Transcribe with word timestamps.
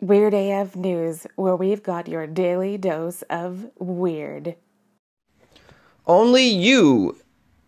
Weird 0.00 0.34
AF 0.34 0.76
News, 0.76 1.26
where 1.36 1.56
we've 1.56 1.82
got 1.82 2.06
your 2.06 2.26
daily 2.26 2.76
dose 2.76 3.22
of 3.30 3.70
weird. 3.78 4.54
Only 6.06 6.46
you 6.46 7.16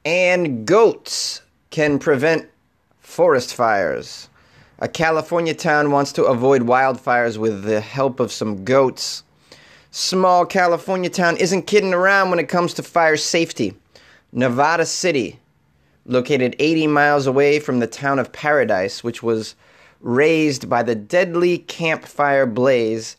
and 0.04 0.66
goats 0.66 1.40
can 1.70 1.98
prevent 1.98 2.46
forest 3.00 3.54
fires. 3.54 4.28
A 4.78 4.88
California 4.88 5.54
town 5.54 5.90
wants 5.90 6.12
to 6.12 6.24
avoid 6.24 6.62
wildfires 6.62 7.38
with 7.38 7.62
the 7.62 7.80
help 7.80 8.20
of 8.20 8.30
some 8.30 8.62
goats. 8.62 9.22
Small 9.90 10.44
California 10.44 11.08
town 11.08 11.38
isn't 11.38 11.66
kidding 11.66 11.94
around 11.94 12.28
when 12.28 12.38
it 12.38 12.48
comes 12.48 12.74
to 12.74 12.82
fire 12.82 13.16
safety. 13.16 13.74
Nevada 14.32 14.84
City, 14.84 15.40
located 16.04 16.56
80 16.58 16.88
miles 16.88 17.26
away 17.26 17.58
from 17.58 17.78
the 17.78 17.86
town 17.86 18.18
of 18.18 18.32
Paradise, 18.32 19.02
which 19.02 19.22
was 19.22 19.54
razed 20.00 20.68
by 20.68 20.82
the 20.82 20.94
deadly 20.94 21.58
Camp 21.58 22.04
Fire 22.04 22.46
blaze, 22.46 23.16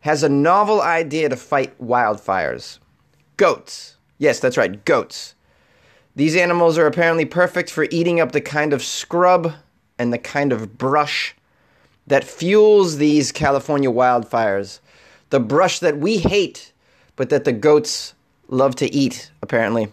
has 0.00 0.22
a 0.22 0.28
novel 0.28 0.82
idea 0.82 1.28
to 1.28 1.36
fight 1.36 1.78
wildfires. 1.80 2.78
Goats. 3.36 3.96
Yes, 4.18 4.40
that's 4.40 4.56
right, 4.56 4.84
goats. 4.84 5.34
These 6.14 6.36
animals 6.36 6.76
are 6.76 6.86
apparently 6.86 7.24
perfect 7.24 7.70
for 7.70 7.86
eating 7.90 8.20
up 8.20 8.32
the 8.32 8.40
kind 8.40 8.72
of 8.72 8.84
scrub 8.84 9.54
and 9.98 10.12
the 10.12 10.18
kind 10.18 10.52
of 10.52 10.76
brush 10.76 11.34
that 12.06 12.24
fuels 12.24 12.96
these 12.96 13.32
California 13.32 13.90
wildfires. 13.90 14.80
The 15.30 15.40
brush 15.40 15.78
that 15.78 15.98
we 15.98 16.18
hate, 16.18 16.72
but 17.16 17.30
that 17.30 17.44
the 17.44 17.52
goats 17.52 18.14
love 18.48 18.74
to 18.76 18.92
eat, 18.92 19.30
apparently. 19.40 19.88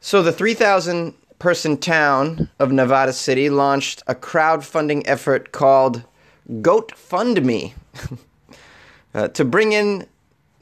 So 0.00 0.22
the 0.22 0.32
3,000 0.32 1.14
person 1.42 1.76
town 1.76 2.48
of 2.60 2.70
Nevada 2.70 3.12
City 3.12 3.50
launched 3.50 4.00
a 4.06 4.14
crowdfunding 4.14 5.02
effort 5.06 5.50
called 5.50 6.04
Goat 6.60 6.96
Fund 6.96 7.44
Me 7.44 7.74
uh, 9.14 9.26
to 9.26 9.44
bring 9.44 9.72
in 9.72 10.06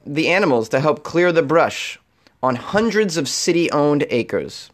the 0.07 0.29
animals 0.29 0.71
to 0.71 0.81
help 0.81 1.03
clear 1.03 1.33
the 1.33 1.43
brush 1.43 1.99
on 2.43 2.57
hundreds 2.57 3.19
of 3.19 3.29
city 3.29 3.71
owned 3.71 4.07
acres. 4.09 4.71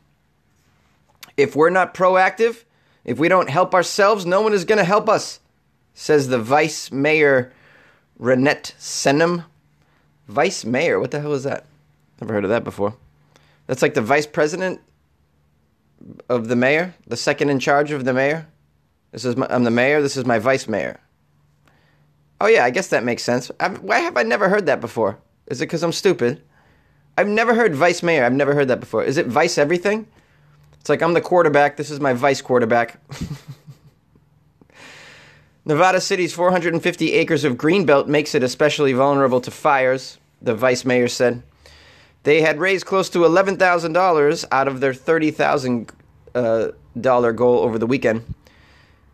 If 1.37 1.57
we're 1.57 1.71
not 1.71 1.93
proactive, 1.93 2.63
if 3.05 3.19
we 3.19 3.27
don't 3.27 3.51
help 3.51 3.75
ourselves, 3.75 4.25
no 4.25 4.41
one 4.41 4.53
is 4.53 4.65
going 4.65 4.79
to 4.79 4.85
help 4.85 5.09
us, 5.09 5.41
says 5.93 6.29
the 6.29 6.39
Vice 6.39 6.93
Mayor 6.93 7.53
Reinette 8.17 8.77
Senum. 8.79 9.45
Vice 10.29 10.65
Mayor, 10.65 11.01
what 11.01 11.11
the 11.11 11.21
hell 11.21 11.33
is 11.33 11.43
that? 11.43 11.65
Never 12.21 12.33
heard 12.33 12.45
of 12.45 12.51
that 12.51 12.63
before. 12.63 12.95
That's 13.67 13.83
like 13.83 13.95
the 13.95 14.03
Vice 14.03 14.29
President 14.29 14.81
of 16.29 16.49
the 16.49 16.57
mayor, 16.57 16.95
the 17.07 17.17
second 17.17 17.51
in 17.51 17.59
charge 17.59 17.91
of 17.91 18.05
the 18.05 18.13
mayor. 18.13 18.47
This 19.13 19.25
is 19.25 19.37
my, 19.37 19.47
I'm 19.49 19.65
the 19.65 19.71
mayor. 19.71 20.03
This 20.03 20.17
is 20.17 20.25
my 20.25 20.39
vice 20.39 20.69
mayor. 20.69 21.01
Oh 22.41 22.47
yeah, 22.47 22.65
I 22.65 22.71
guess 22.71 22.89
that 22.89 23.05
makes 23.05 23.23
sense. 23.23 23.51
I've, 23.59 23.81
why 23.81 24.01
have 24.01 24.17
I 24.17 24.23
never 24.23 24.49
heard 24.49 24.67
that 24.67 24.81
before? 24.81 25.19
Is 25.47 25.61
it 25.61 25.67
because 25.67 25.83
I'm 25.83 25.93
stupid? 25.93 26.43
I've 27.17 27.29
never 27.29 27.55
heard 27.55 27.75
vice 27.75 28.03
mayor. 28.03 28.25
I've 28.25 28.33
never 28.33 28.55
heard 28.55 28.69
that 28.69 28.81
before. 28.81 29.03
Is 29.03 29.17
it 29.17 29.27
vice 29.27 29.57
everything? 29.57 30.07
It's 30.81 30.91
like 30.91 31.03
I'm 31.03 31.15
the 31.15 31.21
quarterback. 31.21 31.77
This 31.77 31.91
is 31.91 31.99
my 31.99 32.13
vice 32.13 32.43
quarterback. 32.43 33.01
Nevada 35.65 36.01
City's 36.01 36.33
450 36.33 37.13
acres 37.15 37.43
of 37.43 37.55
greenbelt 37.55 38.07
makes 38.07 38.35
it 38.35 38.45
especially 38.45 38.93
vulnerable 38.93 39.41
to 39.41 39.51
fires, 39.51 40.19
the 40.41 40.55
vice 40.55 40.85
mayor 40.85 41.09
said. 41.09 41.43
They 42.23 42.41
had 42.41 42.61
raised 42.61 42.87
close 42.87 43.09
to 43.11 43.21
$11,000 43.21 44.45
out 44.53 44.69
of 44.69 44.81
their 44.81 44.93
$30,000 44.93 45.91
uh, 45.91 45.93
goal 47.33 47.59
over 47.61 47.79
the 47.79 47.87
weekend. 47.87 48.35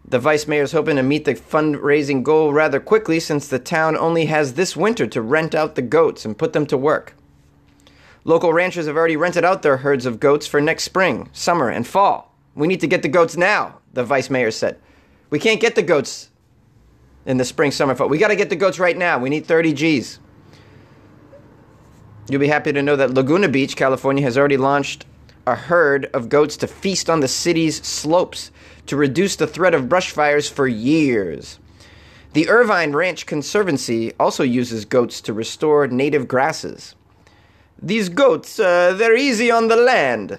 The 0.05 0.19
vice 0.19 0.47
mayor 0.47 0.65
is 0.65 0.73
hoping 0.73 0.97
to 0.97 1.03
meet 1.03 1.25
the 1.25 1.34
fundraising 1.34 2.23
goal 2.23 2.53
rather 2.53 2.81
quickly 2.81 3.20
since 3.20 3.48
the 3.48 3.59
town 3.59 3.97
only 3.97 4.27
has 4.27 4.55
this 4.55 4.77
winter 4.77 5.06
to 5.06 5.23
rent 5.23 5.55
out 5.55 5.75
the 5.75 5.83
goats 5.83 6.25
and 6.25 6.37
put 6.37 6.53
them 6.53 6.67
to 6.67 6.77
work. 6.77 7.14
Local 8.25 8.53
ranchers 8.53 8.87
have 8.87 8.97
already 8.97 9.17
rented 9.17 9.45
out 9.45 9.62
their 9.62 9.79
herds 9.79 10.07
of 10.07 10.20
goats 10.20 10.47
for 10.47 10.61
next 10.61 10.85
spring, 10.85 11.29
summer, 11.33 11.70
and 11.70 11.86
fall. 11.86 12.35
We 12.55 12.69
need 12.69 12.80
to 12.80 12.86
get 12.86 13.02
the 13.02 13.08
goats 13.08 13.36
now, 13.36 13.79
the 13.92 14.05
vice 14.05 14.29
mayor 14.29 14.51
said. 14.51 14.79
We 15.30 15.39
can't 15.39 15.61
get 15.61 15.74
the 15.74 15.83
goats 15.83 16.30
in 17.24 17.39
the 17.39 17.45
spring, 17.45 17.70
summer, 17.70 17.95
fall. 17.95 18.08
We 18.08 18.18
got 18.18 18.29
to 18.29 18.36
get 18.36 18.51
the 18.51 18.57
goats 18.57 18.79
right 18.79 18.97
now. 18.97 19.18
We 19.18 19.30
need 19.30 19.47
30 19.47 19.73
G's. 19.73 20.18
You'll 22.29 22.41
be 22.41 22.48
happy 22.48 22.73
to 22.73 22.83
know 22.83 22.97
that 22.97 23.14
Laguna 23.14 23.48
Beach, 23.48 23.77
California, 23.77 24.23
has 24.23 24.36
already 24.36 24.57
launched 24.57 25.07
a 25.47 25.55
herd 25.55 26.07
of 26.14 26.29
goats 26.29 26.57
to 26.58 26.67
feast 26.67 27.11
on 27.11 27.20
the 27.20 27.29
city's 27.29 27.85
slopes 27.85 28.51
to 28.86 28.97
reduce 28.97 29.36
the 29.36 29.47
threat 29.47 29.75
of 29.75 29.89
brush 29.89 30.11
fires 30.11 30.48
for 30.48 30.67
years. 30.67 31.58
The 32.33 32.48
Irvine 32.48 32.92
Ranch 32.92 33.27
Conservancy 33.27 34.13
also 34.19 34.42
uses 34.42 34.85
goats 34.85 35.20
to 35.23 35.33
restore 35.33 35.86
native 35.86 36.27
grasses. 36.27 36.95
These 37.80 38.08
goats, 38.08 38.58
uh, 38.58 38.95
they're 38.95 39.17
easy 39.17 39.51
on 39.51 39.69
the 39.69 39.77
land. 39.77 40.39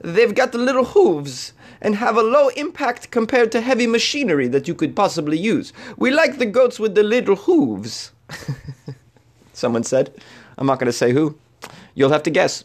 They've 0.00 0.34
got 0.34 0.52
the 0.52 0.58
little 0.58 0.84
hooves 0.84 1.52
and 1.80 1.96
have 1.96 2.16
a 2.16 2.22
low 2.22 2.48
impact 2.48 3.10
compared 3.10 3.52
to 3.52 3.60
heavy 3.60 3.86
machinery 3.86 4.48
that 4.48 4.68
you 4.68 4.74
could 4.74 4.96
possibly 4.96 5.38
use. 5.38 5.72
We 5.96 6.10
like 6.10 6.38
the 6.38 6.46
goats 6.46 6.80
with 6.80 6.94
the 6.94 7.02
little 7.02 7.36
hooves. 7.36 8.12
Someone 9.52 9.84
said. 9.84 10.14
I'm 10.58 10.66
not 10.66 10.78
going 10.78 10.86
to 10.86 10.92
say 10.92 11.12
who. 11.12 11.38
You'll 11.94 12.12
have 12.12 12.22
to 12.24 12.30
guess. 12.30 12.64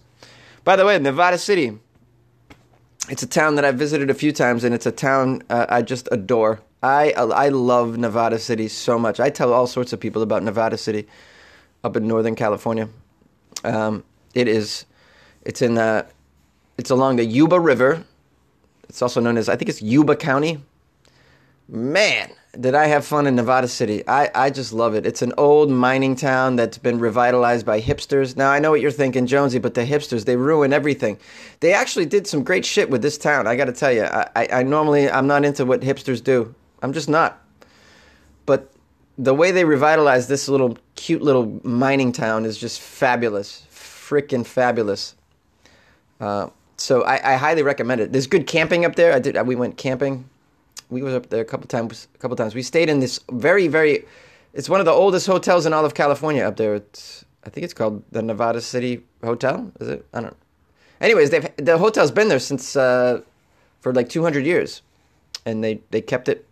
By 0.63 0.75
the 0.75 0.85
way, 0.85 0.97
Nevada 0.99 1.37
City. 1.37 1.77
It's 3.09 3.23
a 3.23 3.27
town 3.27 3.55
that 3.55 3.65
I've 3.65 3.77
visited 3.77 4.09
a 4.09 4.13
few 4.13 4.31
times, 4.31 4.63
and 4.63 4.75
it's 4.75 4.85
a 4.85 4.91
town 4.91 5.41
uh, 5.49 5.65
I 5.69 5.81
just 5.81 6.07
adore. 6.11 6.61
I 6.83 7.11
I 7.13 7.49
love 7.49 7.97
Nevada 7.97 8.39
City 8.39 8.67
so 8.67 8.99
much. 8.99 9.19
I 9.19 9.29
tell 9.29 9.51
all 9.51 9.67
sorts 9.67 9.93
of 9.93 9.99
people 9.99 10.21
about 10.21 10.43
Nevada 10.43 10.77
City 10.77 11.07
up 11.83 11.97
in 11.97 12.07
Northern 12.07 12.35
California. 12.35 12.89
Um, 13.63 14.03
it 14.33 14.47
is, 14.47 14.85
it's 15.41 15.61
in, 15.61 15.77
uh, 15.77 16.07
it's 16.77 16.89
along 16.89 17.17
the 17.17 17.25
Yuba 17.25 17.59
River. 17.59 18.05
It's 18.87 19.01
also 19.01 19.19
known 19.21 19.37
as 19.37 19.49
I 19.49 19.55
think 19.55 19.69
it's 19.69 19.81
Yuba 19.81 20.15
County. 20.15 20.63
Man, 21.67 22.31
did 22.57 22.73
I 22.73 22.87
have 22.87 23.05
fun 23.05 23.27
in 23.27 23.35
Nevada 23.35 23.67
City? 23.67 24.07
I, 24.07 24.29
I 24.33 24.49
just 24.49 24.73
love 24.73 24.95
it. 24.95 25.05
It's 25.05 25.21
an 25.21 25.33
old 25.37 25.69
mining 25.69 26.15
town 26.15 26.55
that's 26.55 26.79
been 26.79 26.99
revitalized 26.99 27.65
by 27.65 27.79
hipsters. 27.79 28.35
Now, 28.35 28.49
I 28.49 28.59
know 28.59 28.71
what 28.71 28.81
you're 28.81 28.89
thinking, 28.89 29.27
Jonesy, 29.27 29.59
but 29.59 29.75
the 29.75 29.85
hipsters, 29.85 30.25
they 30.25 30.35
ruin 30.35 30.73
everything. 30.73 31.19
They 31.59 31.73
actually 31.73 32.07
did 32.07 32.25
some 32.25 32.43
great 32.43 32.65
shit 32.65 32.89
with 32.89 33.03
this 33.03 33.19
town, 33.19 33.45
I 33.45 33.55
gotta 33.55 33.71
tell 33.71 33.91
you. 33.91 34.03
I, 34.03 34.29
I, 34.35 34.47
I 34.51 34.63
normally, 34.63 35.09
I'm 35.09 35.27
not 35.27 35.45
into 35.45 35.63
what 35.63 35.81
hipsters 35.81 36.23
do. 36.23 36.55
I'm 36.81 36.91
just 36.91 37.07
not. 37.07 37.39
But 38.47 38.71
the 39.17 39.35
way 39.35 39.51
they 39.51 39.65
revitalized 39.65 40.27
this 40.27 40.49
little 40.49 40.77
cute 40.95 41.21
little 41.21 41.59
mining 41.63 42.11
town 42.11 42.45
is 42.45 42.57
just 42.57 42.81
fabulous. 42.81 43.67
Freaking 43.71 44.45
fabulous. 44.45 45.13
Uh, 46.19 46.49
so 46.77 47.03
I, 47.03 47.33
I 47.33 47.35
highly 47.35 47.61
recommend 47.61 48.01
it. 48.01 48.11
There's 48.11 48.27
good 48.27 48.47
camping 48.47 48.85
up 48.85 48.95
there. 48.95 49.13
I 49.13 49.19
did. 49.19 49.39
We 49.45 49.55
went 49.55 49.77
camping 49.77 50.27
we 50.89 51.01
was 51.01 51.13
up 51.13 51.29
there 51.29 51.41
a 51.41 51.45
couple 51.45 51.67
times. 51.67 52.07
A 52.15 52.17
couple 52.17 52.35
times. 52.35 52.55
We 52.55 52.63
stayed 52.63 52.89
in 52.89 52.99
this 52.99 53.19
very, 53.31 53.67
very. 53.67 54.05
It's 54.53 54.69
one 54.69 54.79
of 54.79 54.85
the 54.85 54.91
oldest 54.91 55.27
hotels 55.27 55.65
in 55.65 55.73
all 55.73 55.85
of 55.85 55.93
California 55.93 56.43
up 56.43 56.57
there. 56.57 56.75
It's, 56.75 57.23
I 57.43 57.49
think 57.49 57.63
it's 57.63 57.73
called 57.73 58.03
the 58.11 58.21
Nevada 58.21 58.61
City 58.61 59.03
Hotel. 59.23 59.71
Is 59.79 59.87
it? 59.87 60.05
I 60.13 60.21
don't. 60.21 60.31
know. 60.31 60.37
Anyways, 61.01 61.29
they've 61.29 61.47
the 61.57 61.77
hotel's 61.77 62.11
been 62.11 62.27
there 62.27 62.39
since 62.39 62.75
uh, 62.75 63.21
for 63.81 63.93
like 63.93 64.09
200 64.09 64.45
years, 64.45 64.81
and 65.45 65.63
they 65.63 65.81
they 65.91 66.01
kept 66.01 66.27
it. 66.27 66.45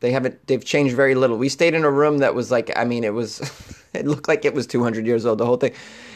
They 0.00 0.12
haven't. 0.12 0.46
They've 0.46 0.64
changed 0.64 0.94
very 0.94 1.14
little. 1.14 1.38
We 1.38 1.48
stayed 1.48 1.74
in 1.74 1.84
a 1.84 1.90
room 1.90 2.18
that 2.18 2.34
was 2.34 2.50
like. 2.50 2.70
I 2.76 2.84
mean, 2.84 3.04
it 3.04 3.14
was. 3.14 3.40
it 3.94 4.06
looked 4.06 4.28
like 4.28 4.44
it 4.44 4.52
was 4.52 4.66
200 4.66 5.06
years 5.06 5.24
old. 5.24 5.38
The 5.38 5.46
whole 5.46 5.56
thing. 5.56 5.72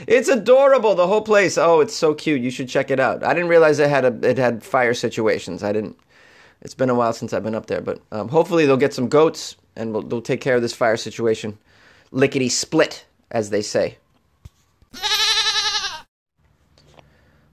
It's 0.06 0.28
adorable. 0.28 0.94
The 0.94 1.06
whole 1.06 1.22
place. 1.22 1.56
Oh, 1.56 1.80
it's 1.80 1.94
so 1.94 2.14
cute. 2.14 2.42
You 2.42 2.50
should 2.50 2.68
check 2.68 2.90
it 2.90 3.00
out. 3.00 3.24
I 3.24 3.32
didn't 3.32 3.48
realize 3.48 3.78
it 3.78 3.88
had 3.88 4.04
a. 4.04 4.28
It 4.28 4.36
had 4.36 4.62
fire 4.62 4.92
situations. 4.92 5.62
I 5.62 5.72
didn't. 5.72 5.96
It's 6.62 6.74
been 6.74 6.90
a 6.90 6.94
while 6.94 7.12
since 7.12 7.32
I've 7.32 7.42
been 7.42 7.54
up 7.54 7.66
there, 7.66 7.80
but 7.80 8.00
um, 8.12 8.28
hopefully 8.28 8.66
they'll 8.66 8.76
get 8.76 8.92
some 8.92 9.08
goats 9.08 9.56
and 9.76 9.92
we'll, 9.92 10.02
they'll 10.02 10.22
take 10.22 10.40
care 10.40 10.56
of 10.56 10.62
this 10.62 10.74
fire 10.74 10.96
situation. 10.96 11.58
Lickety 12.10 12.48
split, 12.48 13.06
as 13.30 13.50
they 13.50 13.62
say. 13.62 13.96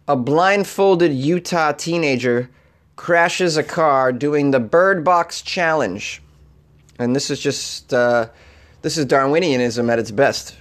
A 0.09 0.15
blindfolded 0.15 1.13
Utah 1.13 1.73
teenager 1.73 2.49
crashes 2.95 3.57
a 3.57 3.63
car 3.63 4.11
doing 4.11 4.51
the 4.51 4.59
Bird 4.59 5.03
Box 5.03 5.41
Challenge. 5.41 6.21
And 6.99 7.15
this 7.15 7.29
is 7.29 7.39
just, 7.39 7.93
uh, 7.93 8.29
this 8.81 8.97
is 8.97 9.05
Darwinianism 9.05 9.91
at 9.91 9.99
its 9.99 10.11
best. 10.11 10.55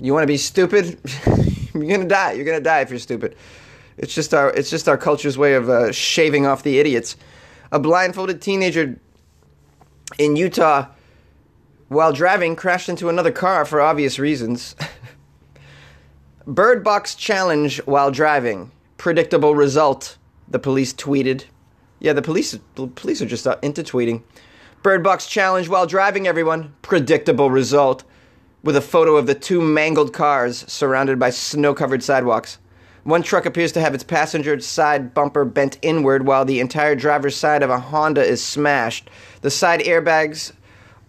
You 0.00 0.12
want 0.12 0.22
to 0.22 0.28
be 0.28 0.36
stupid? 0.36 0.98
you're 1.74 1.84
going 1.84 2.00
to 2.00 2.06
die. 2.06 2.32
You're 2.32 2.44
going 2.44 2.58
to 2.58 2.64
die 2.64 2.80
if 2.80 2.90
you're 2.90 2.98
stupid. 2.98 3.36
It's 3.98 4.14
just 4.14 4.34
our 4.34 4.50
it's 4.50 4.70
just 4.70 4.88
our 4.88 4.98
culture's 4.98 5.38
way 5.38 5.54
of 5.54 5.68
uh, 5.68 5.92
shaving 5.92 6.46
off 6.46 6.62
the 6.62 6.78
idiots. 6.78 7.16
A 7.72 7.78
blindfolded 7.78 8.40
teenager 8.40 8.98
in 10.18 10.36
Utah, 10.36 10.86
while 11.88 12.12
driving, 12.12 12.56
crashed 12.56 12.88
into 12.88 13.08
another 13.08 13.32
car 13.32 13.64
for 13.64 13.80
obvious 13.80 14.18
reasons. 14.18 14.76
Bird 16.46 16.84
box 16.84 17.14
challenge 17.14 17.78
while 17.86 18.10
driving. 18.10 18.70
Predictable 18.98 19.54
result. 19.54 20.16
The 20.48 20.58
police 20.58 20.92
tweeted. 20.92 21.44
Yeah, 21.98 22.12
the 22.12 22.22
police 22.22 22.56
the 22.74 22.86
police 22.86 23.20
are 23.20 23.26
just 23.26 23.46
uh, 23.46 23.56
into 23.62 23.82
tweeting. 23.82 24.22
Bird 24.86 25.02
Box 25.02 25.26
challenge 25.26 25.68
while 25.68 25.86
driving, 25.86 26.28
everyone. 26.28 26.72
Predictable 26.80 27.50
result. 27.50 28.04
With 28.62 28.76
a 28.76 28.80
photo 28.80 29.16
of 29.16 29.26
the 29.26 29.34
two 29.34 29.60
mangled 29.60 30.12
cars 30.12 30.64
surrounded 30.68 31.18
by 31.18 31.30
snow 31.30 31.74
covered 31.74 32.04
sidewalks. 32.04 32.58
One 33.06 33.22
truck 33.22 33.46
appears 33.46 33.70
to 33.70 33.80
have 33.80 33.94
its 33.94 34.02
passenger 34.02 34.58
side 34.58 35.14
bumper 35.14 35.44
bent 35.44 35.78
inward 35.80 36.26
while 36.26 36.44
the 36.44 36.58
entire 36.58 36.96
driver's 36.96 37.36
side 37.36 37.62
of 37.62 37.70
a 37.70 37.78
Honda 37.78 38.20
is 38.20 38.42
smashed. 38.42 39.08
The 39.42 39.50
side 39.50 39.78
airbags 39.78 40.50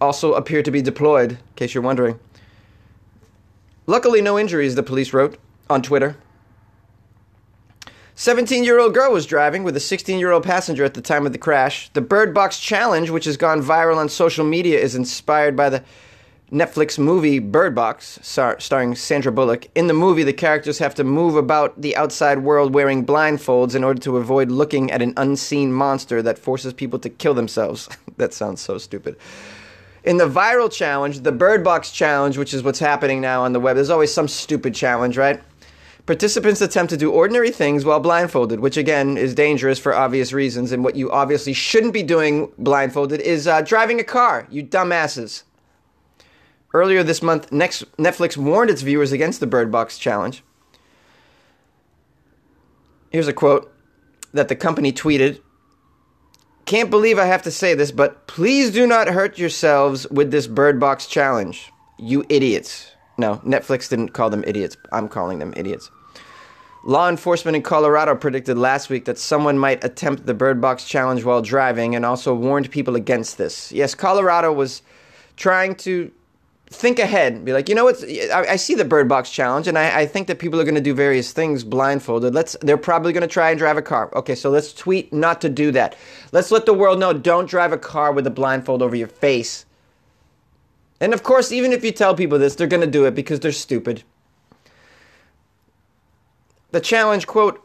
also 0.00 0.34
appear 0.34 0.62
to 0.62 0.70
be 0.70 0.80
deployed, 0.80 1.32
in 1.32 1.38
case 1.56 1.74
you're 1.74 1.82
wondering. 1.82 2.20
Luckily, 3.88 4.22
no 4.22 4.38
injuries, 4.38 4.76
the 4.76 4.84
police 4.84 5.12
wrote 5.12 5.38
on 5.68 5.82
Twitter. 5.82 6.16
17 8.14 8.62
year 8.62 8.78
old 8.78 8.94
girl 8.94 9.12
was 9.12 9.26
driving 9.26 9.64
with 9.64 9.76
a 9.76 9.80
16 9.80 10.20
year 10.20 10.30
old 10.30 10.44
passenger 10.44 10.84
at 10.84 10.94
the 10.94 11.02
time 11.02 11.26
of 11.26 11.32
the 11.32 11.38
crash. 11.38 11.90
The 11.94 12.00
Bird 12.00 12.32
Box 12.32 12.60
Challenge, 12.60 13.10
which 13.10 13.24
has 13.24 13.36
gone 13.36 13.60
viral 13.60 13.96
on 13.96 14.08
social 14.08 14.44
media, 14.44 14.78
is 14.78 14.94
inspired 14.94 15.56
by 15.56 15.68
the 15.68 15.82
Netflix 16.50 16.98
movie 16.98 17.40
Bird 17.40 17.74
Box, 17.74 18.18
star- 18.22 18.58
starring 18.58 18.94
Sandra 18.94 19.30
Bullock. 19.30 19.66
In 19.74 19.86
the 19.86 19.92
movie, 19.92 20.22
the 20.22 20.32
characters 20.32 20.78
have 20.78 20.94
to 20.94 21.04
move 21.04 21.36
about 21.36 21.78
the 21.78 21.94
outside 21.94 22.38
world 22.38 22.72
wearing 22.72 23.04
blindfolds 23.04 23.74
in 23.74 23.84
order 23.84 24.00
to 24.00 24.16
avoid 24.16 24.50
looking 24.50 24.90
at 24.90 25.02
an 25.02 25.12
unseen 25.18 25.74
monster 25.74 26.22
that 26.22 26.38
forces 26.38 26.72
people 26.72 26.98
to 27.00 27.10
kill 27.10 27.34
themselves. 27.34 27.90
that 28.16 28.32
sounds 28.32 28.62
so 28.62 28.78
stupid. 28.78 29.16
In 30.04 30.16
the 30.16 30.26
viral 30.26 30.72
challenge, 30.72 31.20
the 31.20 31.32
Bird 31.32 31.62
Box 31.62 31.92
Challenge, 31.92 32.38
which 32.38 32.54
is 32.54 32.62
what's 32.62 32.78
happening 32.78 33.20
now 33.20 33.42
on 33.42 33.52
the 33.52 33.60
web, 33.60 33.76
there's 33.76 33.90
always 33.90 34.14
some 34.14 34.26
stupid 34.26 34.74
challenge, 34.74 35.18
right? 35.18 35.42
Participants 36.06 36.62
attempt 36.62 36.88
to 36.88 36.96
do 36.96 37.10
ordinary 37.10 37.50
things 37.50 37.84
while 37.84 38.00
blindfolded, 38.00 38.60
which 38.60 38.78
again 38.78 39.18
is 39.18 39.34
dangerous 39.34 39.78
for 39.78 39.94
obvious 39.94 40.32
reasons. 40.32 40.72
And 40.72 40.82
what 40.82 40.96
you 40.96 41.10
obviously 41.10 41.52
shouldn't 41.52 41.92
be 41.92 42.02
doing 42.02 42.50
blindfolded 42.56 43.20
is 43.20 43.46
uh, 43.46 43.60
driving 43.60 44.00
a 44.00 44.04
car, 44.04 44.46
you 44.48 44.64
dumbasses. 44.64 45.42
Earlier 46.74 47.02
this 47.02 47.22
month, 47.22 47.50
Netflix 47.50 48.36
warned 48.36 48.70
its 48.70 48.82
viewers 48.82 49.12
against 49.12 49.40
the 49.40 49.46
Bird 49.46 49.72
Box 49.72 49.98
challenge. 49.98 50.42
Here's 53.10 53.28
a 53.28 53.32
quote 53.32 53.72
that 54.34 54.48
the 54.48 54.56
company 54.56 54.92
tweeted 54.92 55.40
Can't 56.66 56.90
believe 56.90 57.18
I 57.18 57.24
have 57.24 57.42
to 57.42 57.50
say 57.50 57.74
this, 57.74 57.90
but 57.90 58.26
please 58.26 58.70
do 58.70 58.86
not 58.86 59.08
hurt 59.08 59.38
yourselves 59.38 60.06
with 60.10 60.30
this 60.30 60.46
Bird 60.46 60.78
Box 60.78 61.06
challenge. 61.06 61.72
You 61.98 62.24
idiots. 62.28 62.92
No, 63.16 63.38
Netflix 63.38 63.88
didn't 63.88 64.10
call 64.10 64.28
them 64.28 64.44
idiots. 64.46 64.76
I'm 64.92 65.08
calling 65.08 65.38
them 65.38 65.54
idiots. 65.56 65.90
Law 66.84 67.08
enforcement 67.08 67.56
in 67.56 67.62
Colorado 67.62 68.14
predicted 68.14 68.56
last 68.56 68.88
week 68.88 69.06
that 69.06 69.18
someone 69.18 69.58
might 69.58 69.82
attempt 69.82 70.26
the 70.26 70.34
Bird 70.34 70.60
Box 70.60 70.84
challenge 70.84 71.24
while 71.24 71.42
driving 71.42 71.96
and 71.96 72.04
also 72.04 72.34
warned 72.34 72.70
people 72.70 72.94
against 72.94 73.38
this. 73.38 73.72
Yes, 73.72 73.94
Colorado 73.94 74.52
was 74.52 74.82
trying 75.36 75.74
to 75.76 76.12
think 76.70 76.98
ahead 76.98 77.32
and 77.32 77.44
be 77.44 77.52
like, 77.52 77.68
you 77.68 77.74
know 77.74 77.84
what? 77.84 78.02
I, 78.04 78.52
I, 78.52 78.56
see 78.56 78.74
the 78.74 78.84
Bird 78.84 79.08
Box 79.08 79.30
challenge, 79.30 79.66
and 79.68 79.78
I, 79.78 80.00
I 80.00 80.06
think 80.06 80.26
that 80.28 80.38
people 80.38 80.60
are 80.60 80.64
going 80.64 80.74
to 80.74 80.80
do 80.80 80.94
various 80.94 81.32
things 81.32 81.64
blindfolded. 81.64 82.34
Let's. 82.34 82.56
They're 82.60 82.76
probably 82.76 83.12
going 83.12 83.22
to 83.22 83.26
try 83.26 83.50
and 83.50 83.58
drive 83.58 83.76
a 83.76 83.82
car. 83.82 84.10
Okay, 84.14 84.34
so 84.34 84.50
let's 84.50 84.72
tweet 84.72 85.12
not 85.12 85.40
to 85.40 85.48
do 85.48 85.70
that. 85.72 85.96
Let's 86.32 86.50
let 86.50 86.66
the 86.66 86.74
world 86.74 86.98
know 86.98 87.12
don't 87.12 87.48
drive 87.48 87.72
a 87.72 87.78
car 87.78 88.12
with 88.12 88.26
a 88.26 88.30
blindfold 88.30 88.82
over 88.82 88.96
your 88.96 89.08
face. 89.08 89.64
And 91.00 91.14
of 91.14 91.22
course, 91.22 91.52
even 91.52 91.72
if 91.72 91.84
you 91.84 91.92
tell 91.92 92.14
people 92.14 92.38
this, 92.38 92.54
they're 92.54 92.66
going 92.66 92.80
to 92.80 92.86
do 92.86 93.06
it 93.06 93.14
because 93.14 93.40
they're 93.40 93.52
stupid 93.52 94.02
the 96.70 96.80
challenge 96.80 97.26
quote 97.26 97.62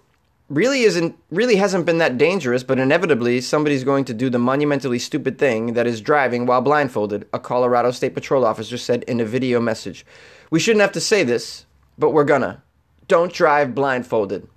really 0.54 0.82
isn't 0.84 1.18
really 1.32 1.56
hasn't 1.56 1.86
been 1.86 1.98
that 1.98 2.18
dangerous, 2.18 2.64
but 2.64 2.80
inevitably 2.80 3.42
somebody's 3.42 3.84
going 3.84 4.06
to 4.06 4.14
do 4.14 4.30
the 4.30 4.40
monumentally 4.40 5.00
stupid 5.00 5.38
thing 5.38 5.74
that 5.74 5.88
is 5.88 6.02
driving 6.02 6.46
while 6.46 6.62
blindfolded, 6.62 7.28
a 7.34 7.40
Colorado 7.40 7.92
State 7.92 8.14
Patrol 8.14 8.46
officer 8.46 8.78
said 8.78 9.04
in 9.04 9.20
a 9.20 9.26
video 9.26 9.60
message. 9.60 10.06
We 10.52 10.60
shouldn't 10.60 10.82
have 10.82 10.92
to 10.94 11.02
say 11.02 11.24
this, 11.24 11.66
but 11.98 12.12
we're 12.12 12.24
gonna. 12.24 12.64
Don't 13.08 13.34
drive 13.34 13.76
blindfolded. 13.76 14.48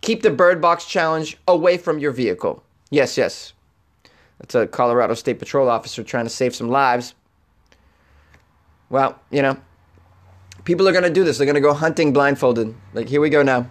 Keep 0.00 0.22
the 0.22 0.30
bird 0.30 0.60
box 0.60 0.84
challenge 0.84 1.38
away 1.46 1.78
from 1.78 1.98
your 1.98 2.12
vehicle. 2.12 2.62
Yes, 2.90 3.16
yes. 3.16 3.52
That's 4.38 4.54
a 4.54 4.66
Colorado 4.66 5.14
State 5.14 5.38
Patrol 5.38 5.68
officer 5.68 6.02
trying 6.02 6.24
to 6.24 6.30
save 6.30 6.54
some 6.54 6.68
lives. 6.68 7.14
Well, 8.90 9.18
you 9.30 9.42
know, 9.42 9.56
people 10.64 10.88
are 10.88 10.92
going 10.92 11.04
to 11.04 11.10
do 11.10 11.24
this. 11.24 11.38
They're 11.38 11.46
going 11.46 11.56
to 11.56 11.60
go 11.60 11.74
hunting 11.74 12.12
blindfolded. 12.12 12.74
Like, 12.94 13.08
here 13.08 13.20
we 13.20 13.30
go 13.30 13.42
now. 13.42 13.68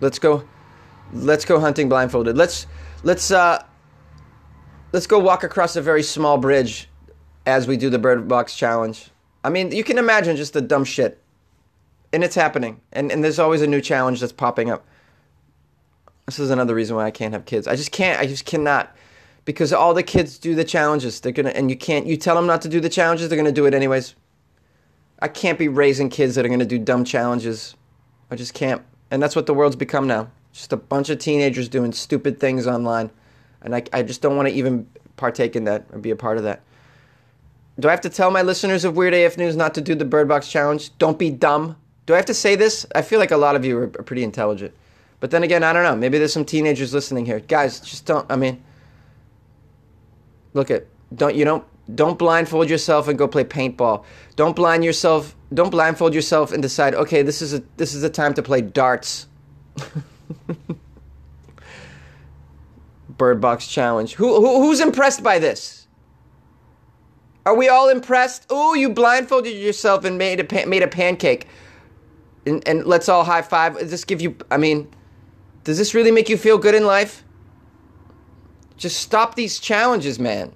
Let's 0.00 0.18
go. 0.18 0.46
Let's 1.12 1.44
go 1.44 1.58
hunting 1.58 1.88
blindfolded. 1.88 2.36
Let's 2.36 2.66
let's 3.02 3.30
uh, 3.30 3.64
let's 4.92 5.06
go 5.06 5.18
walk 5.18 5.42
across 5.42 5.76
a 5.76 5.82
very 5.82 6.02
small 6.02 6.38
bridge 6.38 6.88
as 7.46 7.66
we 7.66 7.76
do 7.76 7.88
the 7.90 7.98
bird 7.98 8.28
box 8.28 8.54
challenge. 8.54 9.10
I 9.42 9.50
mean, 9.50 9.72
you 9.72 9.84
can 9.84 9.98
imagine 9.98 10.36
just 10.36 10.52
the 10.52 10.60
dumb 10.60 10.84
shit, 10.84 11.22
and 12.12 12.22
it's 12.22 12.34
happening. 12.34 12.80
And 12.92 13.10
and 13.10 13.24
there's 13.24 13.38
always 13.38 13.62
a 13.62 13.66
new 13.66 13.80
challenge 13.80 14.20
that's 14.20 14.32
popping 14.32 14.70
up. 14.70 14.86
This 16.26 16.38
is 16.38 16.50
another 16.50 16.74
reason 16.74 16.94
why 16.94 17.06
I 17.06 17.10
can't 17.10 17.32
have 17.32 17.46
kids. 17.46 17.66
I 17.66 17.74
just 17.74 17.90
can't. 17.90 18.20
I 18.20 18.26
just 18.26 18.44
cannot 18.44 18.94
because 19.46 19.72
all 19.72 19.94
the 19.94 20.02
kids 20.02 20.38
do 20.38 20.54
the 20.54 20.64
challenges. 20.64 21.20
They're 21.20 21.32
gonna 21.32 21.50
and 21.50 21.70
you 21.70 21.76
can't. 21.76 22.06
You 22.06 22.18
tell 22.18 22.34
them 22.34 22.46
not 22.46 22.60
to 22.62 22.68
do 22.68 22.80
the 22.80 22.90
challenges, 22.90 23.28
they're 23.30 23.38
gonna 23.38 23.50
do 23.50 23.64
it 23.64 23.72
anyways. 23.72 24.14
I 25.20 25.28
can't 25.28 25.58
be 25.58 25.68
raising 25.68 26.10
kids 26.10 26.34
that 26.34 26.44
are 26.44 26.50
gonna 26.50 26.66
do 26.66 26.78
dumb 26.78 27.04
challenges. 27.04 27.74
I 28.30 28.36
just 28.36 28.52
can't. 28.52 28.82
And 29.10 29.22
that's 29.22 29.34
what 29.34 29.46
the 29.46 29.54
world's 29.54 29.74
become 29.74 30.06
now. 30.06 30.30
Just 30.52 30.72
a 30.72 30.76
bunch 30.76 31.10
of 31.10 31.18
teenagers 31.18 31.68
doing 31.68 31.92
stupid 31.92 32.40
things 32.40 32.66
online. 32.66 33.10
And 33.62 33.74
I, 33.74 33.82
I 33.92 34.02
just 34.02 34.22
don't 34.22 34.36
want 34.36 34.48
to 34.48 34.54
even 34.54 34.88
partake 35.16 35.56
in 35.56 35.64
that 35.64 35.86
or 35.92 35.98
be 35.98 36.10
a 36.10 36.16
part 36.16 36.36
of 36.36 36.44
that. 36.44 36.62
Do 37.78 37.88
I 37.88 37.90
have 37.92 38.00
to 38.02 38.08
tell 38.08 38.30
my 38.30 38.42
listeners 38.42 38.84
of 38.84 38.96
Weird 38.96 39.14
AF 39.14 39.36
News 39.38 39.56
not 39.56 39.74
to 39.74 39.80
do 39.80 39.94
the 39.94 40.04
Bird 40.04 40.28
Box 40.28 40.50
Challenge? 40.50 40.96
Don't 40.98 41.18
be 41.18 41.30
dumb. 41.30 41.76
Do 42.06 42.14
I 42.14 42.16
have 42.16 42.26
to 42.26 42.34
say 42.34 42.56
this? 42.56 42.86
I 42.94 43.02
feel 43.02 43.20
like 43.20 43.30
a 43.30 43.36
lot 43.36 43.54
of 43.54 43.64
you 43.64 43.78
are, 43.78 43.84
are 43.84 44.02
pretty 44.02 44.24
intelligent. 44.24 44.74
But 45.20 45.30
then 45.30 45.42
again, 45.42 45.62
I 45.62 45.72
don't 45.72 45.84
know. 45.84 45.96
Maybe 45.96 46.18
there's 46.18 46.32
some 46.32 46.44
teenagers 46.44 46.94
listening 46.94 47.26
here. 47.26 47.40
Guys, 47.40 47.80
just 47.80 48.06
don't, 48.06 48.26
I 48.30 48.36
mean, 48.36 48.62
look 50.54 50.70
at, 50.70 50.86
don't, 51.14 51.34
you 51.34 51.44
don't, 51.44 51.64
don't 51.94 52.18
blindfold 52.18 52.68
yourself 52.68 53.08
and 53.08 53.18
go 53.18 53.28
play 53.28 53.44
paintball. 53.44 54.04
Don't 54.36 54.54
blind 54.54 54.84
yourself 54.84 55.34
don't 55.52 55.70
blindfold 55.70 56.14
yourself 56.14 56.52
and 56.52 56.62
decide, 56.62 56.94
okay, 56.94 57.22
this 57.22 57.40
is 57.40 57.54
a 57.54 57.62
this 57.76 57.94
is 57.94 58.02
a 58.02 58.10
time 58.10 58.34
to 58.34 58.42
play 58.42 58.60
darts. 58.60 59.26
Bird 63.08 63.40
Box 63.40 63.66
Challenge. 63.66 64.14
Who, 64.14 64.36
who 64.40 64.62
who's 64.62 64.80
impressed 64.80 65.22
by 65.22 65.38
this? 65.38 65.86
Are 67.46 67.56
we 67.56 67.68
all 67.68 67.88
impressed? 67.88 68.46
Oh, 68.50 68.74
you 68.74 68.90
blindfolded 68.90 69.56
yourself 69.56 70.04
and 70.04 70.18
made 70.18 70.40
a 70.40 70.66
made 70.66 70.82
a 70.82 70.88
pancake. 70.88 71.46
And, 72.46 72.66
and 72.66 72.84
let's 72.84 73.08
all 73.08 73.24
high 73.24 73.42
five. 73.42 73.78
Does 73.78 73.90
this 73.90 74.04
give 74.04 74.20
you? 74.20 74.36
I 74.50 74.56
mean, 74.56 74.88
does 75.64 75.78
this 75.78 75.94
really 75.94 76.10
make 76.10 76.28
you 76.28 76.36
feel 76.36 76.58
good 76.58 76.74
in 76.74 76.84
life? 76.84 77.24
Just 78.76 79.00
stop 79.00 79.34
these 79.34 79.58
challenges, 79.58 80.18
man 80.18 80.52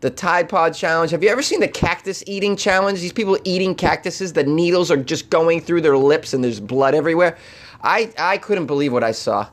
the 0.00 0.10
Tide 0.10 0.48
Pod 0.48 0.74
challenge. 0.74 1.10
Have 1.10 1.22
you 1.22 1.28
ever 1.30 1.42
seen 1.42 1.60
the 1.60 1.68
cactus 1.68 2.22
eating 2.26 2.56
challenge? 2.56 3.00
These 3.00 3.12
people 3.12 3.38
eating 3.44 3.74
cactuses, 3.74 4.32
the 4.32 4.44
needles 4.44 4.90
are 4.90 4.96
just 4.96 5.30
going 5.30 5.60
through 5.60 5.80
their 5.80 5.96
lips 5.96 6.34
and 6.34 6.44
there's 6.44 6.60
blood 6.60 6.94
everywhere. 6.94 7.36
I, 7.86 8.12
I 8.18 8.38
couldn't 8.38 8.66
believe 8.66 8.92
what 8.92 9.04
I 9.04 9.12
saw. 9.12 9.48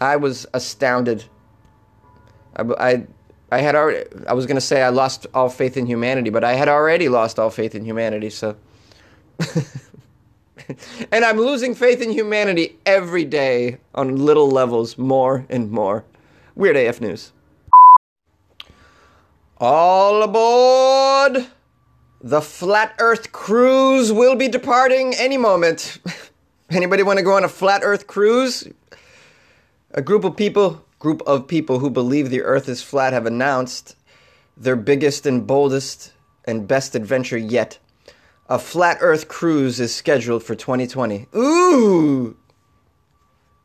I 0.00 0.16
was 0.16 0.46
astounded. 0.54 1.24
I, 2.56 2.62
I, 2.62 3.06
I 3.52 3.60
had 3.60 3.74
already, 3.74 4.08
I 4.26 4.32
was 4.32 4.46
going 4.46 4.56
to 4.56 4.62
say 4.62 4.82
I 4.82 4.88
lost 4.88 5.26
all 5.34 5.50
faith 5.50 5.76
in 5.76 5.84
humanity, 5.84 6.30
but 6.30 6.44
I 6.44 6.54
had 6.54 6.68
already 6.68 7.10
lost 7.10 7.38
all 7.38 7.50
faith 7.50 7.74
in 7.74 7.84
humanity, 7.84 8.30
so. 8.30 8.56
and 11.12 11.24
I'm 11.26 11.36
losing 11.36 11.74
faith 11.74 12.00
in 12.00 12.10
humanity 12.10 12.78
every 12.86 13.26
day 13.26 13.78
on 13.94 14.16
little 14.16 14.50
levels, 14.50 14.96
more 14.96 15.44
and 15.50 15.70
more. 15.70 16.04
Weird 16.54 16.76
AF 16.76 17.02
News. 17.02 17.32
All 19.58 20.22
aboard! 20.22 21.48
The 22.22 22.40
Flat 22.40 22.94
Earth 22.98 23.30
Cruise 23.30 24.10
will 24.10 24.36
be 24.36 24.48
departing 24.48 25.14
any 25.14 25.36
moment. 25.36 25.98
Anybody 26.70 27.04
want 27.04 27.18
to 27.18 27.24
go 27.24 27.36
on 27.36 27.44
a 27.44 27.48
Flat 27.48 27.82
Earth 27.84 28.08
Cruise? 28.08 28.66
A 29.92 30.02
group 30.02 30.24
of 30.24 30.36
people, 30.36 30.84
group 30.98 31.22
of 31.24 31.46
people 31.46 31.78
who 31.78 31.90
believe 31.90 32.30
the 32.30 32.42
Earth 32.42 32.68
is 32.68 32.82
flat 32.82 33.12
have 33.12 33.24
announced 33.24 33.96
their 34.56 34.74
biggest 34.74 35.26
and 35.26 35.46
boldest 35.46 36.12
and 36.44 36.66
best 36.66 36.96
adventure 36.96 37.38
yet. 37.38 37.78
A 38.48 38.58
Flat 38.58 38.98
Earth 39.00 39.28
Cruise 39.28 39.78
is 39.78 39.94
scheduled 39.94 40.42
for 40.42 40.56
2020. 40.56 41.28
Ooh! 41.36 42.36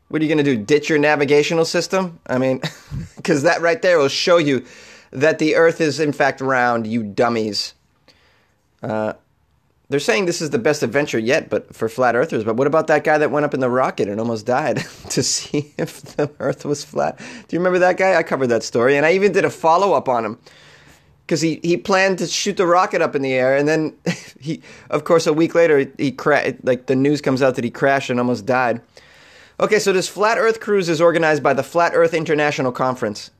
What 0.08 0.20
are 0.20 0.24
you 0.24 0.32
going 0.32 0.44
to 0.44 0.56
do? 0.56 0.62
Ditch 0.62 0.88
your 0.88 0.98
navigational 0.98 1.64
system? 1.64 2.20
I 2.26 2.38
mean, 2.38 2.60
because 3.16 3.42
that 3.42 3.62
right 3.62 3.82
there 3.82 3.98
will 3.98 4.08
show 4.08 4.36
you 4.36 4.64
that 5.10 5.40
the 5.40 5.56
Earth 5.56 5.80
is 5.80 5.98
in 5.98 6.12
fact 6.12 6.40
round, 6.40 6.86
you 6.86 7.02
dummies. 7.02 7.74
Uh, 8.80 9.14
they're 9.92 10.00
saying 10.00 10.24
this 10.24 10.40
is 10.40 10.50
the 10.50 10.58
best 10.58 10.82
adventure 10.82 11.18
yet, 11.18 11.50
but 11.50 11.74
for 11.76 11.88
flat 11.88 12.16
earthers. 12.16 12.44
But 12.44 12.56
what 12.56 12.66
about 12.66 12.86
that 12.86 13.04
guy 13.04 13.18
that 13.18 13.30
went 13.30 13.44
up 13.44 13.52
in 13.52 13.60
the 13.60 13.68
rocket 13.68 14.08
and 14.08 14.18
almost 14.18 14.46
died 14.46 14.78
to 15.10 15.22
see 15.22 15.74
if 15.76 16.00
the 16.16 16.30
Earth 16.40 16.64
was 16.64 16.82
flat? 16.82 17.18
Do 17.18 17.54
you 17.54 17.60
remember 17.60 17.78
that 17.80 17.98
guy? 17.98 18.14
I 18.16 18.22
covered 18.22 18.46
that 18.48 18.62
story, 18.62 18.96
and 18.96 19.04
I 19.04 19.12
even 19.12 19.32
did 19.32 19.44
a 19.44 19.50
follow 19.50 19.92
up 19.92 20.08
on 20.08 20.24
him. 20.24 20.38
because 21.26 21.42
he, 21.42 21.60
he 21.62 21.76
planned 21.76 22.18
to 22.18 22.26
shoot 22.26 22.56
the 22.56 22.66
rocket 22.66 23.02
up 23.02 23.14
in 23.14 23.22
the 23.22 23.34
air, 23.34 23.54
and 23.54 23.68
then 23.68 23.94
he, 24.40 24.62
of 24.88 25.04
course, 25.04 25.26
a 25.26 25.32
week 25.32 25.54
later, 25.54 25.86
he 25.98 26.10
cra- 26.10 26.54
like 26.62 26.86
the 26.86 26.96
news 26.96 27.20
comes 27.20 27.42
out 27.42 27.54
that 27.56 27.64
he 27.64 27.70
crashed 27.70 28.08
and 28.10 28.18
almost 28.18 28.46
died. 28.46 28.80
Okay, 29.60 29.78
so 29.78 29.92
this 29.92 30.08
flat 30.08 30.38
Earth 30.38 30.58
cruise 30.58 30.88
is 30.88 31.00
organized 31.00 31.42
by 31.42 31.52
the 31.52 31.62
Flat 31.62 31.92
Earth 31.94 32.14
International 32.14 32.72
Conference, 32.72 33.30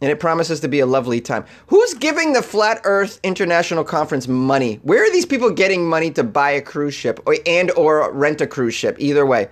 and 0.00 0.10
it 0.10 0.20
promises 0.20 0.60
to 0.60 0.68
be 0.68 0.80
a 0.80 0.86
lovely 0.86 1.20
time. 1.20 1.44
Who's 1.68 1.94
giving 1.94 2.32
the 2.32 2.42
Flat 2.42 2.80
Earth 2.84 3.18
International 3.22 3.84
Conference 3.84 4.28
money? 4.28 4.80
Where 4.82 5.02
are 5.02 5.10
these 5.10 5.26
people 5.26 5.50
getting 5.50 5.88
money 5.88 6.10
to 6.12 6.24
buy 6.24 6.50
a 6.50 6.60
cruise 6.60 6.94
ship 6.94 7.20
or, 7.26 7.36
and 7.46 7.70
or 7.72 8.12
rent 8.12 8.40
a 8.40 8.46
cruise 8.46 8.74
ship? 8.74 8.96
Either 8.98 9.24
way 9.24 9.48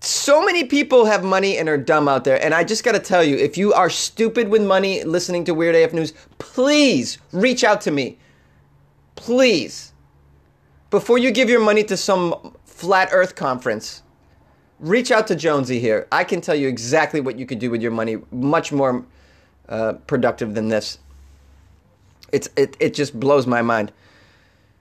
so 0.00 0.42
many 0.42 0.64
people 0.64 1.04
have 1.04 1.22
money 1.22 1.58
and 1.58 1.68
are 1.68 1.76
dumb 1.76 2.08
out 2.08 2.24
there. 2.24 2.42
And 2.42 2.54
I 2.54 2.64
just 2.64 2.84
got 2.84 2.92
to 2.92 2.98
tell 2.98 3.22
you, 3.22 3.36
if 3.36 3.58
you 3.58 3.72
are 3.74 3.90
stupid 3.90 4.48
with 4.48 4.62
money 4.62 5.04
listening 5.04 5.44
to 5.44 5.54
Weird 5.54 5.74
AF 5.74 5.92
News, 5.92 6.14
please 6.38 7.18
reach 7.32 7.64
out 7.64 7.80
to 7.82 7.90
me. 7.90 8.18
Please. 9.14 9.92
Before 10.88 11.18
you 11.18 11.30
give 11.30 11.50
your 11.50 11.60
money 11.60 11.84
to 11.84 11.96
some 11.96 12.56
flat 12.64 13.10
earth 13.12 13.36
conference, 13.36 14.02
reach 14.78 15.10
out 15.10 15.26
to 15.26 15.36
Jonesy 15.36 15.78
here. 15.78 16.08
I 16.10 16.24
can 16.24 16.40
tell 16.40 16.54
you 16.54 16.66
exactly 16.66 17.20
what 17.20 17.38
you 17.38 17.44
could 17.44 17.58
do 17.58 17.70
with 17.70 17.82
your 17.82 17.92
money, 17.92 18.16
much 18.32 18.72
more 18.72 19.04
uh, 19.70 19.94
productive 20.06 20.54
than 20.54 20.68
this. 20.68 20.98
It's, 22.32 22.48
it, 22.56 22.76
it 22.80 22.94
just 22.94 23.18
blows 23.18 23.46
my 23.46 23.62
mind. 23.62 23.92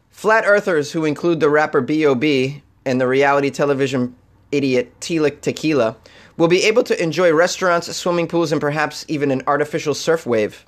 Flat 0.09 0.43
earthers, 0.45 0.91
who 0.91 1.05
include 1.05 1.39
the 1.39 1.49
rapper 1.49 1.81
B.O.B. 1.81 2.61
and 2.85 2.99
the 2.99 3.07
reality 3.07 3.49
television 3.49 4.15
idiot 4.51 4.91
Tila 4.99 5.39
Tequila 5.39 5.95
will 6.37 6.47
be 6.47 6.63
able 6.63 6.83
to 6.83 7.01
enjoy 7.01 7.31
restaurants, 7.31 7.93
swimming 7.95 8.27
pools, 8.27 8.51
and 8.51 8.59
perhaps 8.59 9.05
even 9.07 9.31
an 9.31 9.43
artificial 9.47 9.93
surf 9.93 10.25
wave. 10.25 10.65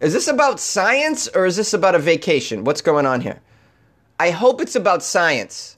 Is 0.00 0.12
this 0.12 0.28
about 0.28 0.60
science 0.60 1.28
or 1.28 1.46
is 1.46 1.56
this 1.56 1.72
about 1.72 1.94
a 1.94 1.98
vacation? 1.98 2.64
What's 2.64 2.82
going 2.82 3.06
on 3.06 3.20
here? 3.20 3.40
I 4.18 4.30
hope 4.30 4.60
it's 4.60 4.76
about 4.76 5.02
science. 5.02 5.76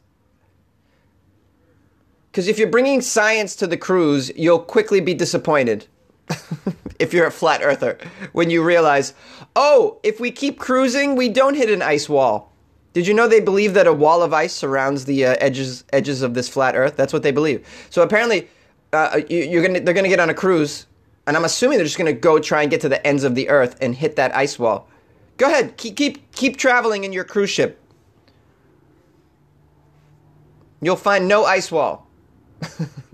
Because 2.30 2.48
if 2.48 2.58
you're 2.58 2.68
bringing 2.68 3.00
science 3.00 3.56
to 3.56 3.66
the 3.66 3.76
cruise, 3.76 4.30
you'll 4.36 4.58
quickly 4.58 5.00
be 5.00 5.14
disappointed. 5.14 5.86
if 6.98 7.12
you're 7.12 7.26
a 7.26 7.30
flat 7.30 7.60
earther, 7.62 7.98
when 8.32 8.50
you 8.50 8.62
realize, 8.62 9.14
oh, 9.54 9.98
if 10.02 10.20
we 10.20 10.30
keep 10.30 10.58
cruising, 10.58 11.16
we 11.16 11.28
don't 11.28 11.54
hit 11.54 11.70
an 11.70 11.82
ice 11.82 12.08
wall. 12.08 12.52
Did 12.92 13.06
you 13.06 13.12
know 13.12 13.28
they 13.28 13.40
believe 13.40 13.74
that 13.74 13.86
a 13.86 13.92
wall 13.92 14.22
of 14.22 14.32
ice 14.32 14.54
surrounds 14.54 15.04
the 15.04 15.26
uh, 15.26 15.36
edges 15.38 15.84
edges 15.92 16.22
of 16.22 16.32
this 16.32 16.48
flat 16.48 16.74
Earth? 16.74 16.96
That's 16.96 17.12
what 17.12 17.22
they 17.22 17.30
believe. 17.30 17.66
So 17.90 18.00
apparently, 18.02 18.48
uh, 18.92 19.20
you, 19.28 19.58
are 19.58 19.62
gonna 19.62 19.80
they're 19.80 19.92
gonna 19.92 20.08
get 20.08 20.18
on 20.18 20.30
a 20.30 20.34
cruise, 20.34 20.86
and 21.26 21.36
I'm 21.36 21.44
assuming 21.44 21.76
they're 21.76 21.84
just 21.84 21.98
gonna 21.98 22.14
go 22.14 22.38
try 22.38 22.62
and 22.62 22.70
get 22.70 22.80
to 22.80 22.88
the 22.88 23.06
ends 23.06 23.22
of 23.22 23.34
the 23.34 23.50
Earth 23.50 23.76
and 23.82 23.94
hit 23.94 24.16
that 24.16 24.34
ice 24.34 24.58
wall. 24.58 24.88
Go 25.36 25.46
ahead, 25.46 25.76
keep 25.76 25.96
keep 25.96 26.32
keep 26.32 26.56
traveling 26.56 27.04
in 27.04 27.12
your 27.12 27.24
cruise 27.24 27.50
ship. 27.50 27.82
You'll 30.80 30.96
find 30.96 31.28
no 31.28 31.44
ice 31.44 31.70
wall. 31.70 32.06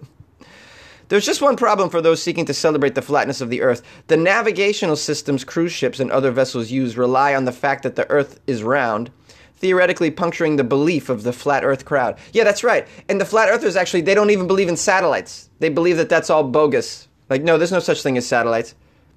There's 1.12 1.26
just 1.26 1.42
one 1.42 1.56
problem 1.56 1.90
for 1.90 2.00
those 2.00 2.22
seeking 2.22 2.46
to 2.46 2.54
celebrate 2.54 2.94
the 2.94 3.02
flatness 3.02 3.42
of 3.42 3.50
the 3.50 3.60
Earth. 3.60 3.82
The 4.06 4.16
navigational 4.16 4.96
systems 4.96 5.44
cruise 5.44 5.70
ships 5.70 6.00
and 6.00 6.10
other 6.10 6.30
vessels 6.30 6.70
use 6.70 6.96
rely 6.96 7.34
on 7.34 7.44
the 7.44 7.52
fact 7.52 7.82
that 7.82 7.96
the 7.96 8.08
Earth 8.08 8.40
is 8.46 8.62
round 8.62 9.10
theoretically 9.56 10.10
puncturing 10.10 10.56
the 10.56 10.64
belief 10.64 11.10
of 11.10 11.22
the 11.22 11.32
flat 11.34 11.64
earth 11.64 11.84
crowd. 11.84 12.18
Yeah, 12.32 12.44
that's 12.44 12.64
right. 12.64 12.88
And 13.10 13.20
the 13.20 13.26
flat 13.26 13.50
earthers 13.50 13.76
actually, 13.76 14.00
they 14.00 14.14
don't 14.14 14.30
even 14.30 14.46
believe 14.46 14.70
in 14.70 14.76
satellites. 14.78 15.50
They 15.58 15.68
believe 15.68 15.98
that 15.98 16.08
that's 16.08 16.30
all 16.30 16.44
bogus. 16.44 17.08
Like, 17.28 17.42
no, 17.42 17.58
there's 17.58 17.72
no 17.72 17.78
such 17.78 18.02
thing 18.02 18.16
as 18.16 18.26
satellites. 18.26 18.74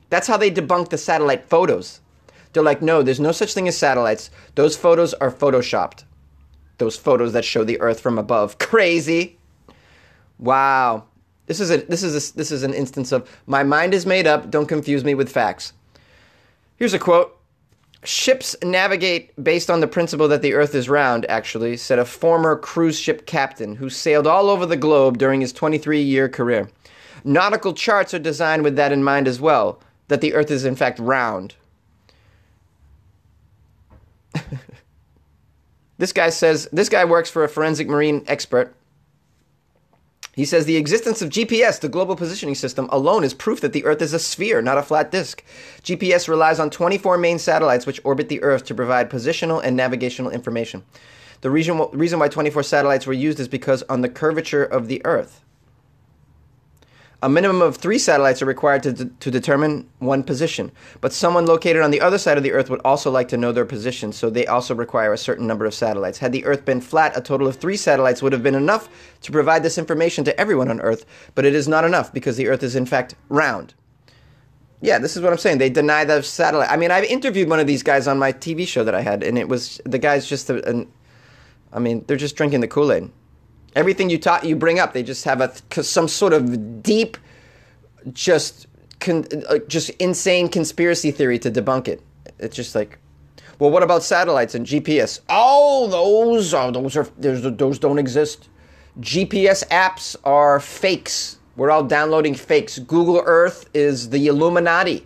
That's 0.09 0.27
how 0.27 0.35
they 0.35 0.51
debunk 0.51 0.89
the 0.89 0.97
satellite 0.97 1.45
photos. 1.45 2.01
They're 2.51 2.61
like, 2.61 2.81
no, 2.81 3.03
there's 3.03 3.21
no 3.21 3.31
such 3.31 3.53
thing 3.53 3.69
as 3.69 3.77
satellites. 3.77 4.31
Those 4.55 4.75
photos 4.75 5.13
are 5.13 5.31
photoshopped. 5.31 6.03
Those 6.77 6.97
photos 6.97 7.31
that 7.31 7.45
show 7.45 7.63
the 7.63 7.79
earth 7.79 8.01
from 8.01 8.19
above. 8.19 8.57
Crazy. 8.59 9.39
Wow. 10.37 11.05
This 11.47 11.59
is 11.59 11.71
a 11.71 11.77
this 11.77 12.03
is 12.03 12.31
a, 12.31 12.35
this 12.35 12.51
is 12.51 12.63
an 12.63 12.73
instance 12.73 13.11
of 13.11 13.29
my 13.45 13.63
mind 13.63 13.93
is 13.93 14.05
made 14.05 14.27
up, 14.27 14.49
don't 14.49 14.65
confuse 14.65 15.03
me 15.03 15.13
with 15.13 15.31
facts. 15.31 15.73
Here's 16.77 16.93
a 16.93 16.99
quote 16.99 17.35
Ships 18.03 18.55
navigate 18.63 19.31
based 19.43 19.69
on 19.69 19.79
the 19.79 19.87
principle 19.87 20.27
that 20.27 20.43
the 20.43 20.53
Earth 20.53 20.75
is 20.75 20.87
round, 20.89 21.25
actually, 21.27 21.77
said 21.77 21.97
a 21.97 22.05
former 22.05 22.55
cruise 22.55 22.99
ship 22.99 23.25
captain 23.25 23.75
who 23.75 23.89
sailed 23.89 24.27
all 24.27 24.49
over 24.49 24.65
the 24.65 24.77
globe 24.77 25.17
during 25.17 25.41
his 25.41 25.51
23 25.51 26.01
year 26.01 26.29
career. 26.29 26.69
Nautical 27.23 27.73
charts 27.73 28.13
are 28.13 28.19
designed 28.19 28.61
with 28.63 28.75
that 28.75 28.91
in 28.91 29.03
mind 29.03 29.27
as 29.27 29.41
well, 29.41 29.81
that 30.07 30.21
the 30.21 30.35
Earth 30.35 30.51
is 30.51 30.65
in 30.65 30.75
fact 30.75 30.99
round. 30.99 31.55
this 35.97 36.13
guy 36.13 36.29
says, 36.29 36.69
this 36.71 36.89
guy 36.89 37.05
works 37.05 37.31
for 37.31 37.43
a 37.43 37.49
forensic 37.49 37.87
marine 37.87 38.23
expert 38.27 38.75
he 40.35 40.43
says 40.43 40.65
the 40.65 40.75
existence 40.75 41.21
of 41.21 41.29
GPS, 41.29 41.79
the 41.79 41.87
global 41.87 42.17
positioning 42.17 42.55
system, 42.55 42.89
alone 42.91 43.23
is 43.23 43.33
proof 43.33 43.61
that 43.61 43.71
the 43.71 43.85
Earth 43.85 44.01
is 44.01 44.13
a 44.13 44.19
sphere, 44.19 44.61
not 44.61 44.77
a 44.77 44.83
flat 44.83 45.09
disk. 45.09 45.41
GPS 45.81 46.27
relies 46.27 46.59
on 46.59 46.69
24 46.69 47.17
main 47.17 47.39
satellites 47.39 47.85
which 47.85 48.01
orbit 48.03 48.27
the 48.27 48.43
Earth 48.43 48.65
to 48.65 48.75
provide 48.75 49.09
positional 49.09 49.63
and 49.63 49.77
navigational 49.77 50.31
information. 50.31 50.83
The 51.39 51.49
reason, 51.49 51.87
reason 51.93 52.19
why 52.19 52.27
24 52.27 52.63
satellites 52.63 53.07
were 53.07 53.13
used 53.13 53.39
is 53.39 53.47
because 53.47 53.83
on 53.83 54.01
the 54.01 54.09
curvature 54.09 54.63
of 54.63 54.89
the 54.89 55.01
Earth. 55.05 55.44
A 57.25 57.29
minimum 57.29 57.63
of 57.63 57.77
three 57.77 57.97
satellites 57.97 58.43
are 58.43 58.45
required 58.45 58.83
to, 58.83 58.93
de- 58.93 59.05
to 59.05 59.31
determine 59.31 59.89
one 59.97 60.21
position, 60.21 60.71
but 61.01 61.11
someone 61.11 61.47
located 61.47 61.81
on 61.81 61.89
the 61.89 61.99
other 61.99 62.19
side 62.19 62.37
of 62.37 62.43
the 62.43 62.51
Earth 62.51 62.69
would 62.69 62.81
also 62.85 63.09
like 63.09 63.29
to 63.29 63.37
know 63.37 63.51
their 63.51 63.65
position, 63.65 64.13
so 64.13 64.29
they 64.29 64.45
also 64.45 64.75
require 64.75 65.11
a 65.11 65.17
certain 65.17 65.47
number 65.47 65.65
of 65.65 65.73
satellites. 65.73 66.19
Had 66.19 66.33
the 66.33 66.45
Earth 66.45 66.65
been 66.65 66.81
flat, 66.81 67.17
a 67.17 67.21
total 67.21 67.47
of 67.47 67.55
three 67.55 67.77
satellites 67.77 68.21
would 68.21 68.31
have 68.31 68.43
been 68.43 68.53
enough 68.53 68.87
to 69.21 69.31
provide 69.31 69.63
this 69.63 69.79
information 69.79 70.23
to 70.23 70.39
everyone 70.39 70.69
on 70.69 70.79
Earth, 70.81 71.03
but 71.33 71.45
it 71.45 71.55
is 71.55 71.67
not 71.67 71.83
enough 71.83 72.13
because 72.13 72.37
the 72.37 72.47
Earth 72.47 72.61
is 72.61 72.75
in 72.75 72.85
fact 72.85 73.15
round. 73.27 73.73
Yeah, 74.81 74.99
this 74.99 75.17
is 75.17 75.23
what 75.23 75.31
I'm 75.31 75.39
saying. 75.39 75.57
They 75.57 75.71
deny 75.71 76.05
the 76.05 76.21
satellite. 76.21 76.69
I 76.69 76.77
mean, 76.77 76.91
I've 76.91 77.05
interviewed 77.05 77.49
one 77.49 77.59
of 77.59 77.65
these 77.65 77.81
guys 77.81 78.07
on 78.07 78.19
my 78.19 78.33
TV 78.33 78.67
show 78.67 78.83
that 78.83 78.93
I 78.93 79.01
had, 79.01 79.23
and 79.23 79.39
it 79.39 79.49
was 79.49 79.81
the 79.83 79.97
guy's 79.97 80.27
just 80.27 80.51
a, 80.51 80.63
an. 80.69 80.87
I 81.73 81.79
mean, 81.79 82.05
they're 82.05 82.17
just 82.17 82.35
drinking 82.35 82.61
the 82.61 82.67
Kool 82.67 82.91
Aid. 82.91 83.09
Everything 83.75 84.09
you 84.09 84.17
talk, 84.17 84.43
you 84.43 84.55
bring 84.55 84.79
up, 84.79 84.93
they 84.93 85.03
just 85.03 85.25
have 85.25 85.41
a 85.41 85.51
some 85.83 86.07
sort 86.07 86.33
of 86.33 86.81
deep, 86.81 87.17
just 88.13 88.67
con, 88.99 89.25
uh, 89.49 89.59
just 89.67 89.89
insane 89.91 90.47
conspiracy 90.49 91.11
theory 91.11 91.37
to 91.39 91.51
debunk 91.51 91.87
it. 91.87 92.01
It's 92.39 92.55
just 92.55 92.73
like, 92.73 92.97
well, 93.59 93.69
what 93.69 93.83
about 93.83 94.03
satellites 94.03 94.55
and 94.55 94.65
GPS? 94.65 95.19
Oh, 95.29 95.87
those 95.87 96.53
are 96.53 96.71
those 96.71 96.95
are 96.95 97.03
those 97.49 97.79
don't 97.79 97.99
exist. 97.99 98.49
GPS 98.99 99.67
apps 99.67 100.15
are 100.23 100.59
fakes. 100.59 101.37
We're 101.55 101.71
all 101.71 101.83
downloading 101.83 102.33
fakes. 102.33 102.79
Google 102.79 103.21
Earth 103.25 103.69
is 103.73 104.09
the 104.09 104.27
Illuminati. 104.27 105.05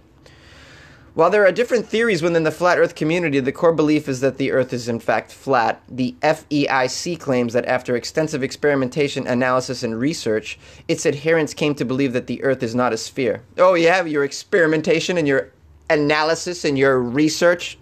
While 1.20 1.32
there 1.32 1.46
are 1.46 1.52
different 1.52 1.86
theories 1.86 2.22
within 2.22 2.44
the 2.44 2.50
flat 2.50 2.80
earth 2.80 2.96
community, 2.96 3.42
the 3.42 3.52
core 3.52 3.74
belief 3.74 4.08
is 4.08 4.22
that 4.22 4.38
the 4.38 4.54
earth 4.54 4.72
is 4.72 4.88
in 4.88 5.02
fact 5.02 5.34
flat. 5.34 5.82
The 5.90 6.16
FEIC 6.22 7.20
claims 7.20 7.52
that 7.52 7.66
after 7.66 7.98
extensive 7.98 8.42
experimentation, 8.42 9.28
analysis, 9.28 9.84
and 9.84 10.00
research, 10.00 10.58
its 10.88 11.06
adherents 11.06 11.54
came 11.54 11.76
to 11.76 11.84
believe 11.84 12.14
that 12.14 12.28
the 12.28 12.42
earth 12.42 12.64
is 12.64 12.74
not 12.74 12.94
a 12.94 12.98
sphere. 12.98 13.44
Oh, 13.58 13.76
have 13.76 14.08
your 14.08 14.24
experimentation 14.24 15.18
and 15.18 15.28
your 15.28 15.52
analysis 15.90 16.64
and 16.64 16.78
your 16.78 17.02
research? 17.02 17.78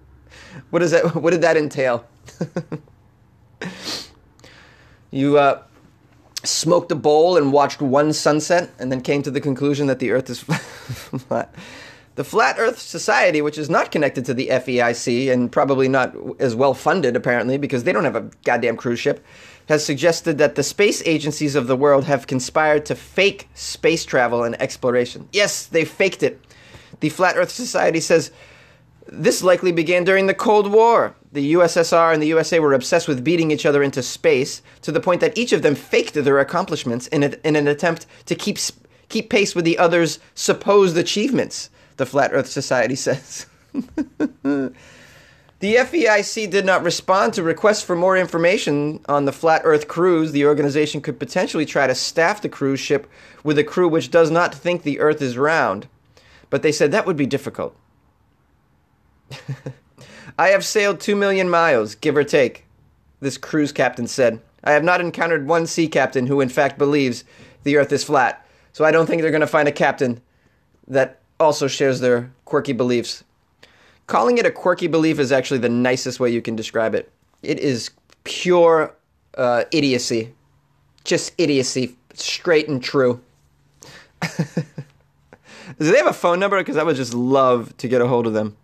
what, 0.70 0.80
is 0.80 0.92
that, 0.92 1.14
what 1.22 1.32
did 1.32 1.42
that 1.42 1.58
entail? 1.58 2.06
you 5.10 5.36
uh, 5.36 5.62
smoked 6.42 6.90
a 6.90 6.94
bowl 6.94 7.36
and 7.36 7.52
watched 7.52 7.82
one 7.82 8.14
sunset 8.14 8.70
and 8.78 8.90
then 8.90 9.02
came 9.02 9.22
to 9.24 9.30
the 9.30 9.42
conclusion 9.42 9.88
that 9.88 9.98
the 9.98 10.10
earth 10.10 10.30
is 10.30 10.40
flat. 10.40 11.54
The 12.14 12.24
Flat 12.24 12.56
Earth 12.58 12.78
Society, 12.78 13.40
which 13.40 13.56
is 13.56 13.70
not 13.70 13.90
connected 13.90 14.26
to 14.26 14.34
the 14.34 14.48
FEIC 14.48 15.32
and 15.32 15.50
probably 15.50 15.88
not 15.88 16.14
as 16.38 16.54
well 16.54 16.74
funded, 16.74 17.16
apparently, 17.16 17.56
because 17.56 17.84
they 17.84 17.92
don't 17.92 18.04
have 18.04 18.16
a 18.16 18.30
goddamn 18.44 18.76
cruise 18.76 19.00
ship, 19.00 19.24
has 19.68 19.84
suggested 19.84 20.36
that 20.36 20.54
the 20.54 20.62
space 20.62 21.02
agencies 21.06 21.54
of 21.54 21.68
the 21.68 21.76
world 21.76 22.04
have 22.04 22.26
conspired 22.26 22.84
to 22.84 22.94
fake 22.94 23.48
space 23.54 24.04
travel 24.04 24.44
and 24.44 24.60
exploration. 24.60 25.26
Yes, 25.32 25.64
they 25.66 25.86
faked 25.86 26.22
it. 26.22 26.38
The 27.00 27.08
Flat 27.08 27.36
Earth 27.38 27.50
Society 27.50 28.00
says 28.00 28.30
this 29.08 29.42
likely 29.42 29.72
began 29.72 30.04
during 30.04 30.26
the 30.26 30.34
Cold 30.34 30.70
War. 30.70 31.16
The 31.32 31.54
USSR 31.54 32.12
and 32.12 32.22
the 32.22 32.28
USA 32.28 32.60
were 32.60 32.74
obsessed 32.74 33.08
with 33.08 33.24
beating 33.24 33.50
each 33.50 33.64
other 33.64 33.82
into 33.82 34.02
space 34.02 34.60
to 34.82 34.92
the 34.92 35.00
point 35.00 35.22
that 35.22 35.36
each 35.36 35.52
of 35.52 35.62
them 35.62 35.74
faked 35.74 36.12
their 36.12 36.38
accomplishments 36.38 37.06
in, 37.06 37.22
a, 37.22 37.34
in 37.42 37.56
an 37.56 37.66
attempt 37.66 38.06
to 38.26 38.34
keep, 38.34 38.58
keep 39.08 39.30
pace 39.30 39.54
with 39.54 39.64
the 39.64 39.78
other's 39.78 40.18
supposed 40.34 40.96
achievements 40.98 41.70
the 42.02 42.06
Flat 42.06 42.32
Earth 42.32 42.48
Society 42.48 42.96
says. 42.96 43.46
the 43.72 44.72
FEIC 45.60 46.50
did 46.50 46.66
not 46.66 46.82
respond 46.82 47.32
to 47.34 47.44
requests 47.44 47.84
for 47.84 47.94
more 47.94 48.16
information 48.16 48.98
on 49.08 49.24
the 49.24 49.30
Flat 49.30 49.62
Earth 49.64 49.86
cruise. 49.86 50.32
The 50.32 50.46
organization 50.46 51.00
could 51.00 51.20
potentially 51.20 51.64
try 51.64 51.86
to 51.86 51.94
staff 51.94 52.42
the 52.42 52.48
cruise 52.48 52.80
ship 52.80 53.08
with 53.44 53.56
a 53.56 53.62
crew 53.62 53.86
which 53.86 54.10
does 54.10 54.32
not 54.32 54.52
think 54.52 54.82
the 54.82 54.98
Earth 54.98 55.22
is 55.22 55.38
round. 55.38 55.86
But 56.50 56.62
they 56.62 56.72
said 56.72 56.90
that 56.90 57.06
would 57.06 57.16
be 57.16 57.24
difficult. 57.24 57.76
I 60.36 60.48
have 60.48 60.64
sailed 60.64 60.98
two 60.98 61.14
million 61.14 61.48
miles, 61.48 61.94
give 61.94 62.16
or 62.16 62.24
take, 62.24 62.66
this 63.20 63.38
cruise 63.38 63.70
captain 63.70 64.08
said. 64.08 64.40
I 64.64 64.72
have 64.72 64.82
not 64.82 65.00
encountered 65.00 65.46
one 65.46 65.68
sea 65.68 65.86
captain 65.86 66.26
who, 66.26 66.40
in 66.40 66.48
fact, 66.48 66.78
believes 66.78 67.22
the 67.62 67.76
earth 67.76 67.92
is 67.92 68.02
flat. 68.02 68.44
So 68.72 68.84
I 68.84 68.90
don't 68.90 69.06
think 69.06 69.22
they're 69.22 69.30
going 69.30 69.40
to 69.42 69.46
find 69.46 69.68
a 69.68 69.72
captain 69.72 70.20
that 70.88 71.21
also 71.42 71.68
shares 71.68 72.00
their 72.00 72.30
quirky 72.44 72.72
beliefs. 72.72 73.24
Calling 74.06 74.38
it 74.38 74.46
a 74.46 74.50
quirky 74.50 74.86
belief 74.86 75.18
is 75.18 75.32
actually 75.32 75.58
the 75.58 75.68
nicest 75.68 76.20
way 76.20 76.30
you 76.30 76.42
can 76.42 76.56
describe 76.56 76.94
it. 76.94 77.10
It 77.42 77.58
is 77.58 77.90
pure 78.24 78.94
uh, 79.36 79.64
idiocy. 79.70 80.34
Just 81.04 81.32
idiocy, 81.38 81.96
straight 82.14 82.68
and 82.68 82.82
true. 82.82 83.20
Do 85.78 85.90
they 85.90 85.96
have 85.96 86.06
a 86.06 86.12
phone 86.12 86.38
number? 86.38 86.58
Because 86.58 86.76
I 86.76 86.82
would 86.82 86.96
just 86.96 87.14
love 87.14 87.76
to 87.78 87.88
get 87.88 88.00
a 88.00 88.06
hold 88.06 88.26
of 88.26 88.34
them. 88.34 88.56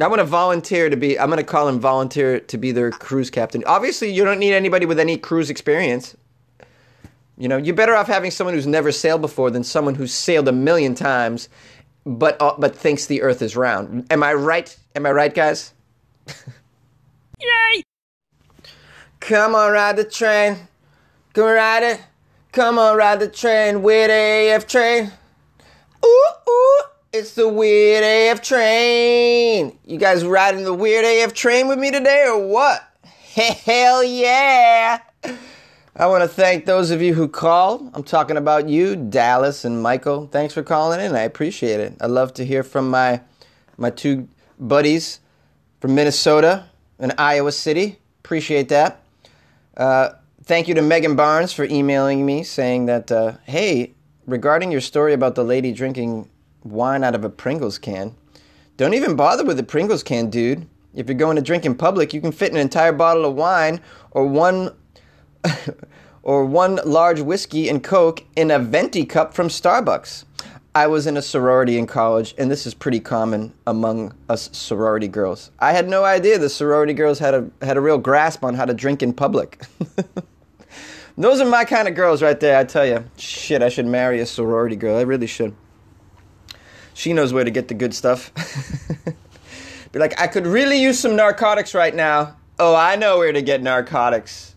I'm 0.00 0.10
gonna 0.10 0.24
volunteer 0.24 0.90
to 0.90 0.96
be. 0.96 1.18
I'm 1.18 1.30
gonna 1.30 1.44
call 1.44 1.68
and 1.68 1.80
volunteer 1.80 2.40
to 2.40 2.58
be 2.58 2.72
their 2.72 2.90
cruise 2.90 3.30
captain. 3.30 3.62
Obviously, 3.64 4.12
you 4.12 4.24
don't 4.24 4.40
need 4.40 4.52
anybody 4.52 4.86
with 4.86 4.98
any 4.98 5.16
cruise 5.16 5.50
experience. 5.50 6.16
You 7.36 7.48
know, 7.48 7.56
you're 7.56 7.74
better 7.74 7.94
off 7.94 8.06
having 8.06 8.30
someone 8.30 8.54
who's 8.54 8.66
never 8.66 8.92
sailed 8.92 9.20
before 9.20 9.50
than 9.50 9.64
someone 9.64 9.94
who's 9.94 10.12
sailed 10.12 10.46
a 10.46 10.52
million 10.52 10.94
times, 10.94 11.48
but 12.06 12.40
uh, 12.40 12.54
but 12.58 12.76
thinks 12.76 13.06
the 13.06 13.22
Earth 13.22 13.42
is 13.42 13.56
round. 13.56 14.06
Am 14.10 14.22
I 14.22 14.34
right? 14.34 14.76
Am 14.94 15.04
I 15.04 15.10
right, 15.10 15.34
guys? 15.34 15.72
Yay! 17.40 17.82
Come 19.20 19.54
on, 19.54 19.72
ride 19.72 19.96
the 19.96 20.04
train. 20.04 20.68
Come 21.32 21.46
ride 21.46 21.82
it. 21.82 22.00
Come 22.52 22.78
on, 22.78 22.96
ride 22.96 23.18
the 23.18 23.28
train. 23.28 23.82
Weird 23.82 24.10
AF 24.10 24.66
train. 24.68 25.10
Ooh, 26.04 26.30
ooh. 26.48 26.82
It's 27.12 27.34
the 27.34 27.48
Weird 27.48 28.04
AF 28.04 28.42
train. 28.42 29.78
You 29.84 29.98
guys 29.98 30.24
riding 30.24 30.64
the 30.64 30.74
Weird 30.74 31.04
AF 31.04 31.32
train 31.32 31.66
with 31.66 31.78
me 31.78 31.90
today 31.90 32.26
or 32.28 32.46
what? 32.46 32.82
Hell 33.34 34.04
yeah. 34.04 35.00
I 35.96 36.06
want 36.06 36.22
to 36.22 36.28
thank 36.28 36.64
those 36.66 36.90
of 36.90 37.00
you 37.00 37.14
who 37.14 37.28
called. 37.28 37.88
I'm 37.94 38.02
talking 38.02 38.36
about 38.36 38.68
you, 38.68 38.96
Dallas 38.96 39.64
and 39.64 39.80
Michael. 39.80 40.26
Thanks 40.26 40.52
for 40.52 40.64
calling 40.64 40.98
in. 40.98 41.14
I 41.14 41.20
appreciate 41.20 41.78
it. 41.78 41.94
I 42.00 42.06
love 42.06 42.34
to 42.34 42.44
hear 42.44 42.64
from 42.64 42.90
my 42.90 43.20
my 43.76 43.90
two 43.90 44.28
buddies 44.58 45.20
from 45.80 45.94
Minnesota 45.94 46.66
and 46.98 47.14
Iowa 47.16 47.52
City. 47.52 48.00
Appreciate 48.24 48.68
that. 48.70 49.04
Uh, 49.76 50.10
thank 50.42 50.66
you 50.66 50.74
to 50.74 50.82
Megan 50.82 51.14
Barnes 51.14 51.52
for 51.52 51.64
emailing 51.64 52.26
me 52.26 52.42
saying 52.42 52.86
that, 52.86 53.12
uh, 53.12 53.34
hey, 53.44 53.94
regarding 54.26 54.72
your 54.72 54.80
story 54.80 55.12
about 55.12 55.36
the 55.36 55.44
lady 55.44 55.72
drinking 55.72 56.28
wine 56.64 57.04
out 57.04 57.14
of 57.14 57.24
a 57.24 57.30
Pringles 57.30 57.78
can. 57.78 58.16
Don't 58.76 58.94
even 58.94 59.14
bother 59.14 59.44
with 59.44 59.58
the 59.58 59.62
Pringles 59.62 60.02
can, 60.02 60.28
dude. 60.28 60.66
If 60.92 61.08
you're 61.08 61.14
going 61.14 61.36
to 61.36 61.42
drink 61.42 61.64
in 61.64 61.76
public, 61.76 62.12
you 62.12 62.20
can 62.20 62.32
fit 62.32 62.50
an 62.50 62.58
entire 62.58 62.92
bottle 62.92 63.24
of 63.24 63.34
wine 63.34 63.80
or 64.10 64.26
one 64.26 64.74
or 66.22 66.44
one 66.44 66.80
large 66.84 67.20
whiskey 67.20 67.68
and 67.68 67.82
coke 67.82 68.24
in 68.36 68.50
a 68.50 68.58
venti 68.58 69.04
cup 69.04 69.34
from 69.34 69.48
Starbucks. 69.48 70.24
I 70.76 70.88
was 70.88 71.06
in 71.06 71.16
a 71.16 71.22
sorority 71.22 71.78
in 71.78 71.86
college, 71.86 72.34
and 72.36 72.50
this 72.50 72.66
is 72.66 72.74
pretty 72.74 72.98
common 72.98 73.52
among 73.64 74.12
us 74.28 74.50
sorority 74.52 75.06
girls. 75.06 75.52
I 75.60 75.72
had 75.72 75.88
no 75.88 76.02
idea 76.04 76.36
the 76.36 76.48
sorority 76.48 76.94
girls 76.94 77.20
had 77.20 77.34
a 77.34 77.48
had 77.62 77.76
a 77.76 77.80
real 77.80 77.98
grasp 77.98 78.42
on 78.42 78.54
how 78.54 78.64
to 78.64 78.74
drink 78.74 79.00
in 79.00 79.12
public. 79.12 79.62
Those 81.16 81.40
are 81.40 81.44
my 81.44 81.64
kind 81.64 81.86
of 81.86 81.94
girls 81.94 82.22
right 82.22 82.38
there, 82.40 82.58
I 82.58 82.64
tell 82.64 82.84
you. 82.84 83.04
Shit, 83.16 83.62
I 83.62 83.68
should 83.68 83.86
marry 83.86 84.18
a 84.18 84.26
sorority 84.26 84.74
girl. 84.74 84.98
I 84.98 85.02
really 85.02 85.28
should. 85.28 85.54
She 86.92 87.12
knows 87.12 87.32
where 87.32 87.44
to 87.44 87.52
get 87.52 87.68
the 87.68 87.74
good 87.74 87.94
stuff. 87.94 88.32
Be 89.92 90.00
like, 90.00 90.20
I 90.20 90.26
could 90.26 90.44
really 90.44 90.82
use 90.82 90.98
some 90.98 91.14
narcotics 91.14 91.72
right 91.72 91.94
now. 91.94 92.36
Oh, 92.58 92.74
I 92.74 92.96
know 92.96 93.18
where 93.18 93.32
to 93.32 93.42
get 93.42 93.62
narcotics. 93.62 94.53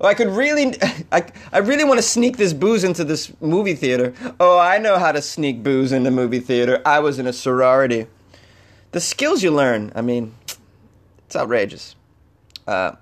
Oh, 0.00 0.06
I 0.06 0.14
could 0.14 0.28
really, 0.28 0.74
I, 1.12 1.24
I 1.52 1.58
really 1.58 1.84
want 1.84 1.98
to 1.98 2.02
sneak 2.02 2.36
this 2.36 2.52
booze 2.52 2.84
into 2.84 3.04
this 3.04 3.32
movie 3.40 3.74
theater. 3.74 4.14
Oh, 4.38 4.58
I 4.58 4.78
know 4.78 4.98
how 4.98 5.12
to 5.12 5.22
sneak 5.22 5.62
booze 5.62 5.92
into 5.92 6.10
movie 6.10 6.40
theater. 6.40 6.80
I 6.84 7.00
was 7.00 7.18
in 7.18 7.26
a 7.26 7.32
sorority. 7.32 8.06
The 8.92 9.00
skills 9.00 9.42
you 9.42 9.50
learn, 9.50 9.92
I 9.94 10.02
mean, 10.02 10.34
it's 11.26 11.36
outrageous. 11.36 11.94
Uh, 12.66 12.92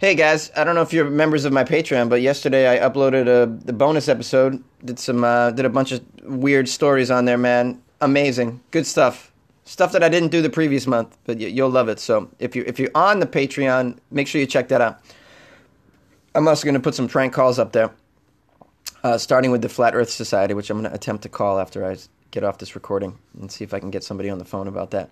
Hey 0.00 0.14
guys, 0.14 0.50
I 0.56 0.64
don't 0.64 0.74
know 0.74 0.80
if 0.80 0.94
you're 0.94 1.10
members 1.10 1.44
of 1.44 1.52
my 1.52 1.62
Patreon, 1.62 2.08
but 2.08 2.22
yesterday 2.22 2.66
I 2.66 2.88
uploaded 2.88 3.28
a 3.28 3.44
the 3.66 3.74
bonus 3.74 4.08
episode. 4.08 4.64
Did 4.82 4.98
some 4.98 5.22
uh, 5.22 5.50
did 5.50 5.66
a 5.66 5.68
bunch 5.68 5.92
of 5.92 6.02
weird 6.22 6.70
stories 6.70 7.10
on 7.10 7.26
there, 7.26 7.36
man. 7.36 7.82
Amazing, 8.00 8.62
good 8.70 8.86
stuff. 8.86 9.30
Stuff 9.66 9.92
that 9.92 10.02
I 10.02 10.08
didn't 10.08 10.30
do 10.30 10.40
the 10.40 10.48
previous 10.48 10.86
month, 10.86 11.18
but 11.26 11.38
you'll 11.38 11.68
love 11.68 11.90
it. 11.90 12.00
So 12.00 12.30
if 12.38 12.56
you 12.56 12.64
if 12.66 12.78
you're 12.78 12.90
on 12.94 13.20
the 13.20 13.26
Patreon, 13.26 13.98
make 14.10 14.26
sure 14.26 14.40
you 14.40 14.46
check 14.46 14.68
that 14.68 14.80
out. 14.80 15.02
I'm 16.34 16.46
also 16.46 16.64
going 16.64 16.74
to 16.74 16.80
put 16.80 16.94
some 16.94 17.08
prank 17.08 17.32
calls 17.32 17.58
up 17.58 17.72
there, 17.72 17.90
uh, 19.02 19.18
starting 19.18 19.50
with 19.50 19.62
the 19.62 19.68
Flat 19.68 19.94
Earth 19.94 20.10
Society, 20.10 20.54
which 20.54 20.70
I'm 20.70 20.78
going 20.78 20.88
to 20.88 20.94
attempt 20.94 21.22
to 21.24 21.28
call 21.28 21.58
after 21.58 21.84
I 21.84 21.96
get 22.30 22.44
off 22.44 22.58
this 22.58 22.76
recording 22.76 23.18
and 23.40 23.50
see 23.50 23.64
if 23.64 23.74
I 23.74 23.80
can 23.80 23.90
get 23.90 24.04
somebody 24.04 24.30
on 24.30 24.38
the 24.38 24.44
phone 24.44 24.68
about 24.68 24.92
that. 24.92 25.10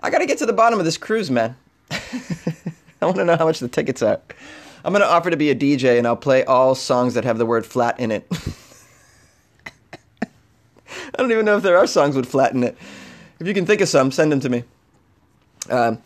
I 0.00 0.10
got 0.10 0.18
to 0.18 0.26
get 0.26 0.38
to 0.38 0.46
the 0.46 0.52
bottom 0.52 0.78
of 0.78 0.84
this 0.84 0.98
cruise, 0.98 1.30
man. 1.30 1.56
I 1.90 3.06
want 3.06 3.16
to 3.16 3.24
know 3.24 3.36
how 3.36 3.46
much 3.46 3.60
the 3.60 3.68
tickets 3.68 4.02
are. 4.02 4.20
I'm 4.84 4.92
going 4.92 5.02
to 5.02 5.08
offer 5.08 5.30
to 5.30 5.36
be 5.36 5.50
a 5.50 5.54
DJ 5.54 5.96
and 5.98 6.06
I'll 6.06 6.16
play 6.16 6.44
all 6.44 6.74
songs 6.74 7.14
that 7.14 7.24
have 7.24 7.38
the 7.38 7.46
word 7.46 7.64
flat 7.64 7.98
in 7.98 8.10
it. 8.10 8.26
I 10.22 11.16
don't 11.16 11.32
even 11.32 11.44
know 11.44 11.56
if 11.56 11.62
there 11.62 11.78
are 11.78 11.86
songs 11.86 12.16
with 12.16 12.26
flat 12.26 12.52
in 12.52 12.64
it. 12.64 12.76
If 13.38 13.46
you 13.46 13.54
can 13.54 13.64
think 13.64 13.80
of 13.80 13.88
some, 13.88 14.10
send 14.10 14.30
them 14.32 14.40
to 14.40 14.48
me. 14.48 14.64
Um, 15.70 16.02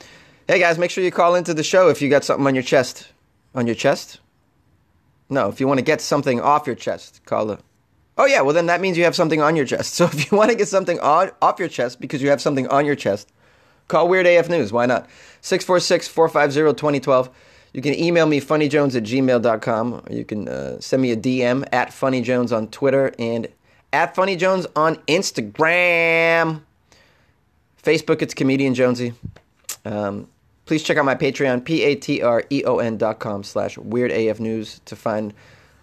hey 0.48 0.60
guys, 0.60 0.78
make 0.78 0.90
sure 0.90 1.02
you 1.02 1.10
call 1.10 1.34
into 1.34 1.54
the 1.54 1.64
show 1.64 1.88
if 1.88 2.00
you 2.00 2.08
got 2.08 2.24
something 2.24 2.46
on 2.46 2.54
your 2.54 2.62
chest. 2.62 3.08
On 3.54 3.66
your 3.66 3.76
chest? 3.76 4.20
No, 5.34 5.48
if 5.48 5.60
you 5.60 5.66
want 5.66 5.78
to 5.78 5.84
get 5.84 6.00
something 6.00 6.40
off 6.40 6.66
your 6.66 6.76
chest, 6.76 7.20
call 7.26 7.46
the. 7.46 7.58
Oh 8.16 8.26
yeah, 8.26 8.40
well 8.42 8.54
then 8.54 8.66
that 8.66 8.80
means 8.80 8.96
you 8.96 9.04
have 9.04 9.16
something 9.16 9.42
on 9.42 9.56
your 9.56 9.66
chest. 9.66 9.94
So 9.98 10.04
if 10.04 10.30
you 10.30 10.38
want 10.38 10.50
to 10.50 10.56
get 10.56 10.68
something 10.68 11.00
on 11.00 11.32
off 11.42 11.58
your 11.58 11.68
chest 11.68 12.00
because 12.00 12.22
you 12.22 12.30
have 12.30 12.40
something 12.40 12.68
on 12.68 12.86
your 12.86 12.94
chest, 12.94 13.28
Call 13.88 14.08
Weird 14.08 14.26
AF 14.26 14.48
News. 14.48 14.72
Why 14.72 14.86
not? 14.86 15.08
646 15.42 16.08
450 16.08 16.76
2012. 16.78 17.30
You 17.72 17.82
can 17.82 17.94
email 17.94 18.26
me 18.26 18.40
funnyjones 18.40 18.94
at 18.94 19.02
gmail.com 19.02 19.94
or 19.94 20.12
you 20.12 20.24
can 20.24 20.48
uh, 20.48 20.80
send 20.80 21.02
me 21.02 21.10
a 21.10 21.16
DM 21.16 21.66
at 21.72 21.88
funnyjones 21.88 22.56
on 22.56 22.68
Twitter 22.68 23.12
and 23.18 23.48
at 23.92 24.14
funnyjones 24.14 24.66
on 24.76 24.96
Instagram. 25.08 26.62
Facebook, 27.82 28.22
it's 28.22 28.32
Comedian 28.32 28.74
Jonesy. 28.74 29.12
Um, 29.84 30.28
please 30.66 30.82
check 30.82 30.96
out 30.96 31.04
my 31.04 31.14
Patreon, 31.14 31.64
P-A-T-R-E-O-N 31.64 32.96
dot 32.96 33.18
com 33.18 33.42
slash 33.42 33.78
Weird 33.78 34.10
AF 34.10 34.40
News 34.40 34.80
to 34.84 34.96
find 34.96 35.34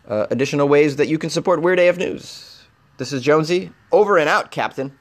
uh, 0.08 0.28
additional 0.30 0.68
ways 0.68 0.96
that 0.98 1.08
you 1.08 1.18
can 1.18 1.30
support 1.30 1.62
Weird 1.62 1.80
AF 1.80 1.98
News. 1.98 2.64
This 2.98 3.14
is 3.14 3.22
Jonesy. 3.22 3.72
Over 3.92 4.18
and 4.18 4.30
out, 4.30 4.52
Captain. 4.52 4.98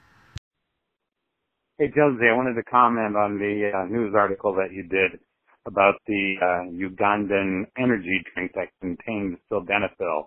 Hey, 1.79 1.90
Jonesy, 1.95 2.27
I 2.31 2.37
wanted 2.37 2.55
to 2.55 2.62
comment 2.62 3.16
on 3.16 3.38
the 3.38 3.73
uh, 3.75 3.85
news 3.87 4.14
article 4.14 4.55
that 4.55 4.73
you 4.73 4.83
did 4.85 5.19
about 5.66 5.95
the 6.07 6.37
uh, 6.40 6.71
Ugandan 6.71 7.66
energy 7.79 8.23
drink 8.35 8.53
that 8.55 8.69
contains 8.81 9.37
sildenafil. 9.51 10.25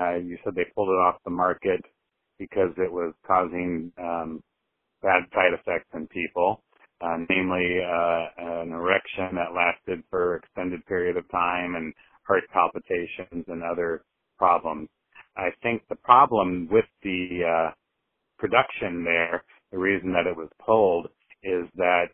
Uh, 0.00 0.14
you 0.16 0.38
said 0.42 0.54
they 0.54 0.66
pulled 0.74 0.88
it 0.88 0.98
off 0.98 1.16
the 1.24 1.30
market 1.30 1.84
because 2.38 2.72
it 2.78 2.92
was 2.92 3.14
causing 3.26 3.92
um, 3.98 4.42
bad 5.02 5.22
side 5.32 5.52
effects 5.52 5.86
in 5.94 6.08
people, 6.08 6.63
uh, 7.04 7.18
namely 7.30 7.78
uh, 7.84 8.26
an 8.62 8.72
erection 8.72 9.36
that 9.36 9.54
lasted 9.54 10.02
for 10.10 10.36
extended 10.36 10.86
period 10.86 11.16
of 11.18 11.30
time 11.30 11.76
and 11.76 11.94
heart 12.26 12.44
palpitations 12.52 13.44
and 13.48 13.62
other 13.62 14.04
problems. 14.38 14.88
I 15.36 15.50
think 15.62 15.82
the 15.88 15.96
problem 15.96 16.68
with 16.70 16.86
the 17.02 17.42
uh, 17.44 17.72
production 18.38 19.04
there 19.04 19.42
the 19.72 19.78
reason 19.78 20.12
that 20.12 20.26
it 20.28 20.36
was 20.36 20.50
pulled 20.64 21.06
is 21.42 21.66
that 21.76 22.06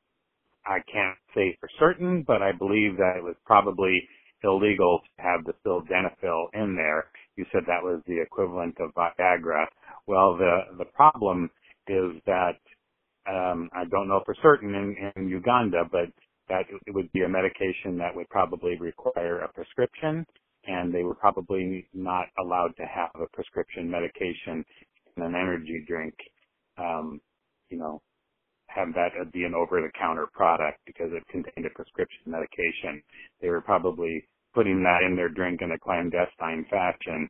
I 0.67 0.79
can't 0.93 1.19
say 1.35 1.57
for 1.61 1.69
certain, 1.79 2.25
but 2.27 2.43
I 2.43 2.53
believe 2.53 2.97
that 2.97 3.17
it 3.19 3.23
was 3.25 3.37
probably 3.45 4.09
illegal 4.43 5.01
to 5.17 5.23
have 5.23 5.45
the 5.45 5.55
sildenafil 5.67 6.49
in 6.55 6.75
there. 6.77 7.07
You 7.37 7.45
said 7.53 7.63
that 7.67 7.83
was 7.83 8.01
the 8.07 8.21
equivalent 8.21 8.77
of 8.81 8.95
Viagra. 8.95 9.67
Well, 10.07 10.37
the 10.39 10.61
the 10.79 10.87
problem 10.87 11.51
is 11.89 12.13
that 12.27 12.57
um, 13.29 13.71
I 13.75 13.85
don't 13.91 14.09
know 14.09 14.23
for 14.25 14.35
certain 14.43 14.75
in, 14.75 15.13
in 15.17 15.29
Uganda, 15.29 15.85
but 15.91 16.07
that 16.49 16.65
it 16.87 16.95
would 16.95 17.13
be 17.13 17.23
a 17.23 17.29
medication 17.29 17.99
that 17.99 18.15
would 18.15 18.29
probably 18.31 18.77
require 18.79 19.41
a 19.41 19.53
prescription, 19.53 20.27
and 20.67 20.95
they 20.95 21.03
were 21.05 21.15
probably 21.15 21.89
not 21.95 22.27
allowed 22.39 22.77
to 22.77 22.85
have 22.85 23.11
a 23.17 23.27
prescription 23.35 23.91
medication 23.91 24.65
in 25.17 25.23
an 25.25 25.35
energy 25.35 25.85
drink. 25.87 26.15
Um, 26.79 27.21
you 27.71 27.79
know, 27.79 28.01
have 28.69 28.95
that 28.95 29.11
be 29.33 29.45
an 29.45 29.55
over-the-counter 29.55 30.29
product 30.35 30.81
because 30.87 31.11
it 31.13 31.25
contained 31.31 31.67
a 31.67 31.71
prescription 31.77 32.23
medication. 32.27 33.03
They 33.43 33.51
were 33.51 33.63
probably 33.63 34.29
putting 34.55 34.83
that 34.85 35.03
in 35.07 35.17
their 35.17 35.31
drink 35.31 35.63
in 35.63 35.73
a 35.73 35.81
clandestine 35.81 36.67
fashion. 36.71 37.29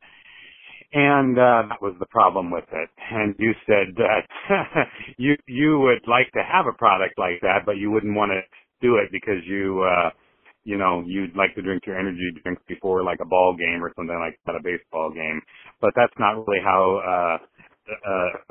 And 0.93 1.39
uh, 1.39 1.63
that 1.71 1.83
was 1.83 1.95
the 2.01 2.07
problem 2.07 2.51
with 2.51 2.65
it. 2.73 2.91
And 3.13 3.35
you 3.39 3.53
said 3.67 3.95
that 3.97 4.87
you 5.19 5.37
you 5.49 5.81
would 5.81 6.03
like 6.09 6.33
to 6.35 6.43
have 6.43 6.67
a 6.67 6.77
product 6.79 7.19
like 7.19 7.41
that, 7.43 7.67
but 7.67 7.77
you 7.79 7.91
wouldn't 7.91 8.17
want 8.17 8.33
to 8.33 8.41
do 8.83 8.97
it 8.97 9.11
because 9.13 9.43
you 9.47 9.83
uh, 9.85 10.11
you 10.65 10.79
know 10.79 11.05
you'd 11.07 11.37
like 11.37 11.55
to 11.57 11.63
drink 11.63 11.85
your 11.87 11.99
energy 11.99 12.31
drinks 12.43 12.63
before 12.69 13.05
like 13.05 13.21
a 13.23 13.27
ball 13.29 13.57
game 13.59 13.85
or 13.85 13.93
something 13.97 14.19
like 14.19 14.39
that, 14.47 14.57
a 14.57 14.63
baseball 14.63 15.11
game. 15.13 15.41
But 15.81 15.93
that's 15.97 16.15
not 16.19 16.33
really 16.47 16.63
how 16.65 17.39
uh, 17.39 17.39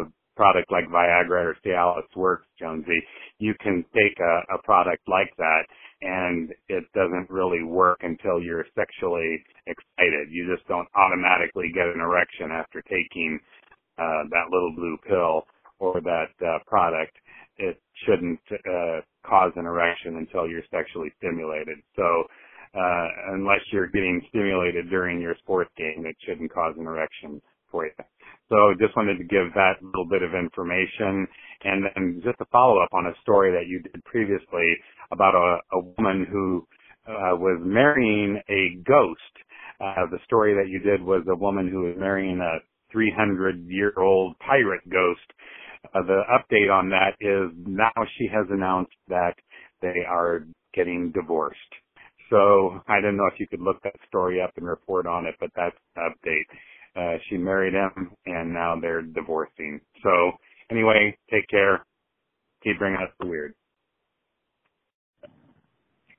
a 0.02 0.06
product 0.36 0.72
like 0.72 0.86
Viagra 0.90 1.54
or 1.54 1.58
Cialis 1.66 2.08
works, 2.16 2.48
Jonesy. 2.60 3.02
You 3.40 3.54
can 3.62 3.86
take 3.94 4.18
a, 4.20 4.56
a 4.56 4.64
product 4.64 5.04
like 5.08 5.32
that 5.38 5.64
and 6.02 6.52
it 6.70 6.86
doesn't 6.94 7.30
really 7.30 7.64
work 7.64 8.00
until 8.02 8.42
you're 8.42 8.66
sexually 8.76 9.44
excited. 9.68 10.30
You 10.32 10.54
just 10.56 10.68
don't 10.68 10.88
automatically 10.96 11.72
get 11.74 11.88
an 11.88 12.02
erection 12.02 12.52
after 12.52 12.82
taking 12.84 13.40
uh, 13.98 14.24
that 14.30 14.48
little 14.52 14.74
blue 14.76 14.98
pill 15.08 15.44
or 15.80 16.02
that 16.02 16.32
uh, 16.46 16.60
product. 16.68 17.16
It 17.58 17.82
shouldn't 18.06 18.40
uh, 18.52 19.02
cause 19.26 19.52
an 19.56 19.66
erection 19.66 20.18
until 20.18 20.48
you're 20.48 20.64
sexually 20.72 21.12
stimulated. 21.18 21.78
So 21.96 22.24
uh, 22.74 23.08
unless 23.34 23.62
you're 23.72 23.88
getting 23.88 24.22
stimulated 24.30 24.90
during 24.90 25.20
your 25.20 25.36
sports 25.40 25.72
game, 25.78 26.06
it 26.06 26.16
shouldn't 26.26 26.54
cause 26.54 26.76
an 26.78 26.86
erection 26.86 27.42
for 27.72 27.86
you. 27.86 27.92
So 28.50 28.74
just 28.80 28.96
wanted 28.98 29.18
to 29.20 29.24
give 29.24 29.54
that 29.54 29.82
little 29.82 30.08
bit 30.10 30.24
of 30.24 30.34
information 30.34 31.28
and 31.64 31.86
then 31.96 32.22
just 32.24 32.42
a 32.42 32.46
follow 32.46 32.82
up 32.82 32.90
on 32.94 33.06
a 33.06 33.14
story 33.22 33.52
that 33.52 33.68
you 33.68 33.82
did 33.82 34.04
previously 34.06 34.76
about 35.12 35.36
a, 35.36 35.78
a 35.78 35.80
woman 35.98 36.26
who 36.30 36.68
uh, 37.08 37.36
was 37.36 37.62
marrying 37.64 38.42
a 38.50 38.82
ghost. 38.84 39.22
Uh, 39.80 40.06
the 40.12 40.20
story 40.26 40.54
that 40.54 40.70
you 40.70 40.80
did 40.80 41.02
was 41.02 41.24
a 41.30 41.36
woman 41.36 41.70
who 41.70 41.84
was 41.84 41.96
marrying 41.98 42.40
a 42.40 42.60
300 42.92 43.66
year 43.68 43.94
old 43.98 44.38
pirate 44.40 44.82
ghost. 44.90 45.22
Uh, 45.94 46.02
the 46.04 46.22
update 46.30 46.72
on 46.72 46.90
that 46.90 47.16
is 47.22 47.52
now 47.66 47.92
she 48.18 48.28
has 48.28 48.46
announced 48.50 48.94
that 49.08 49.34
they 49.82 50.04
are 50.08 50.46
getting 50.74 51.12
divorced. 51.12 51.58
So 52.30 52.82
I 52.88 53.02
don't 53.02 53.18
know 53.18 53.28
if 53.32 53.40
you 53.40 53.48
could 53.48 53.62
look 53.62 53.82
that 53.84 53.96
story 54.08 54.42
up 54.42 54.52
and 54.58 54.68
report 54.68 55.08
on 55.08 55.26
it, 55.26 55.36
but 55.40 55.50
that's 55.56 55.76
the 55.96 56.02
update. 56.02 56.46
Uh, 56.96 57.18
she 57.30 57.38
married 57.38 57.74
him 57.74 58.12
now 58.60 58.78
they're 58.80 59.02
divorcing. 59.02 59.80
So 60.04 60.32
anyway, 60.70 61.18
take 61.32 61.48
care. 61.48 61.86
Keep 62.64 62.80
bringing 62.80 63.00
us 63.00 63.12
the 63.20 63.26
weird. 63.26 63.54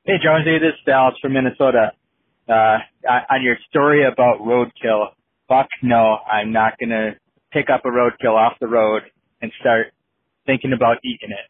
Hey, 0.04 0.14
Jonesy, 0.22 0.58
this 0.58 0.72
is 0.72 0.84
Dallas 0.86 1.14
from 1.20 1.34
Minnesota. 1.34 1.92
Uh, 2.48 2.78
on 3.30 3.42
your 3.42 3.56
story 3.68 4.06
about 4.10 4.40
roadkill, 4.40 5.10
fuck 5.48 5.68
no, 5.82 6.16
I'm 6.26 6.52
not 6.52 6.72
gonna 6.80 7.16
pick 7.52 7.66
up 7.72 7.84
a 7.84 7.88
roadkill 7.88 8.34
off 8.34 8.54
the 8.60 8.66
road 8.66 9.02
and 9.42 9.52
start 9.60 9.88
thinking 10.46 10.72
about 10.72 10.96
eating 11.04 11.30
it. 11.30 11.46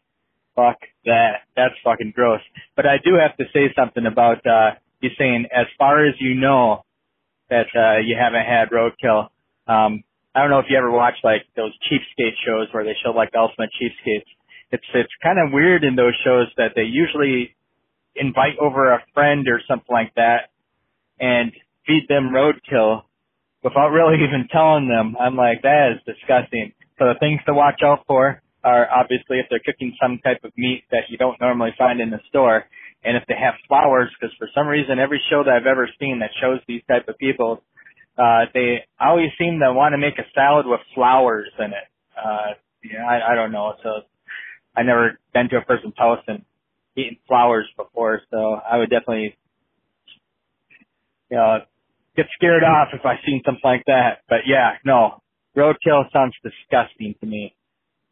Fuck 0.55 0.77
that. 1.05 1.47
That's 1.55 1.73
fucking 1.83 2.11
gross. 2.13 2.41
But 2.75 2.85
I 2.85 2.97
do 3.03 3.15
have 3.15 3.37
to 3.37 3.45
say 3.53 3.73
something 3.73 4.05
about, 4.05 4.45
uh, 4.45 4.71
you 4.99 5.09
saying 5.17 5.45
as 5.55 5.65
far 5.79 6.05
as 6.05 6.13
you 6.19 6.35
know 6.35 6.83
that, 7.49 7.67
uh, 7.73 7.99
you 7.99 8.17
haven't 8.19 8.45
had 8.45 8.69
roadkill. 8.69 9.29
Um, 9.65 10.03
I 10.33 10.41
don't 10.41 10.49
know 10.49 10.59
if 10.59 10.65
you 10.69 10.77
ever 10.77 10.91
watched 10.91 11.23
like 11.23 11.43
those 11.55 11.73
cheapskate 11.91 12.35
shows 12.45 12.67
where 12.71 12.83
they 12.83 12.95
show 13.03 13.11
like 13.11 13.31
the 13.31 13.39
ultimate 13.39 13.69
cheapskates. 13.75 14.29
It's, 14.71 14.85
it's 14.93 15.11
kind 15.21 15.37
of 15.37 15.51
weird 15.51 15.83
in 15.83 15.95
those 15.95 16.15
shows 16.23 16.47
that 16.55 16.71
they 16.75 16.83
usually 16.83 17.55
invite 18.15 18.57
over 18.59 18.93
a 18.93 19.03
friend 19.13 19.47
or 19.47 19.61
something 19.67 19.91
like 19.91 20.13
that 20.15 20.51
and 21.19 21.51
feed 21.85 22.07
them 22.07 22.31
roadkill 22.33 23.03
without 23.63 23.89
really 23.89 24.23
even 24.27 24.47
telling 24.51 24.87
them. 24.87 25.15
I'm 25.19 25.35
like, 25.35 25.61
that 25.63 25.95
is 25.95 26.15
disgusting. 26.15 26.73
So 26.97 27.05
the 27.07 27.19
things 27.19 27.41
to 27.47 27.53
watch 27.53 27.81
out 27.83 28.05
for 28.07 28.41
are 28.63 28.87
obviously 28.91 29.39
if 29.39 29.47
they're 29.49 29.63
cooking 29.65 29.95
some 30.01 30.19
type 30.23 30.39
of 30.43 30.51
meat 30.55 30.83
that 30.91 31.09
you 31.09 31.17
don't 31.17 31.39
normally 31.41 31.71
find 31.77 31.99
in 31.99 32.11
the 32.11 32.19
store, 32.29 32.65
and 33.03 33.17
if 33.17 33.23
they 33.27 33.33
have 33.33 33.55
flowers, 33.67 34.09
because 34.13 34.35
for 34.37 34.47
some 34.53 34.67
reason 34.67 34.99
every 34.99 35.19
show 35.29 35.43
that 35.43 35.51
I've 35.51 35.65
ever 35.65 35.89
seen 35.99 36.19
that 36.19 36.29
shows 36.39 36.59
these 36.67 36.83
type 36.87 37.07
of 37.07 37.17
people, 37.17 37.63
uh, 38.17 38.45
they 38.53 38.85
always 38.99 39.29
seem 39.39 39.59
to 39.59 39.73
want 39.73 39.93
to 39.93 39.97
make 39.99 40.19
a 40.19 40.25
salad 40.35 40.65
with 40.67 40.81
flowers 40.95 41.49
in 41.59 41.67
it. 41.67 41.87
Uh, 42.17 42.53
yeah, 42.83 43.05
I, 43.07 43.33
I 43.33 43.35
don't 43.35 43.51
know. 43.51 43.73
So 43.83 44.01
I 44.75 44.83
never 44.83 45.19
been 45.33 45.49
to 45.49 45.57
a 45.57 45.61
person's 45.61 45.95
house 45.97 46.23
and 46.27 46.43
eaten 46.97 47.17
flowers 47.27 47.67
before, 47.77 48.21
so 48.31 48.37
I 48.69 48.77
would 48.77 48.89
definitely, 48.89 49.37
you 51.31 51.37
know, 51.37 51.59
get 52.17 52.27
scared 52.35 52.63
off 52.63 52.89
if 52.93 53.05
I 53.05 53.15
seen 53.25 53.41
something 53.45 53.61
like 53.63 53.83
that. 53.87 54.19
But 54.29 54.41
yeah, 54.47 54.73
no, 54.85 55.21
roadkill 55.57 56.11
sounds 56.13 56.35
disgusting 56.43 57.15
to 57.21 57.27
me. 57.27 57.55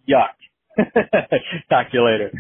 Yuck. 0.10 0.30
Talk 1.70 1.92
to 1.92 1.98
you 1.98 2.06
later. 2.06 2.32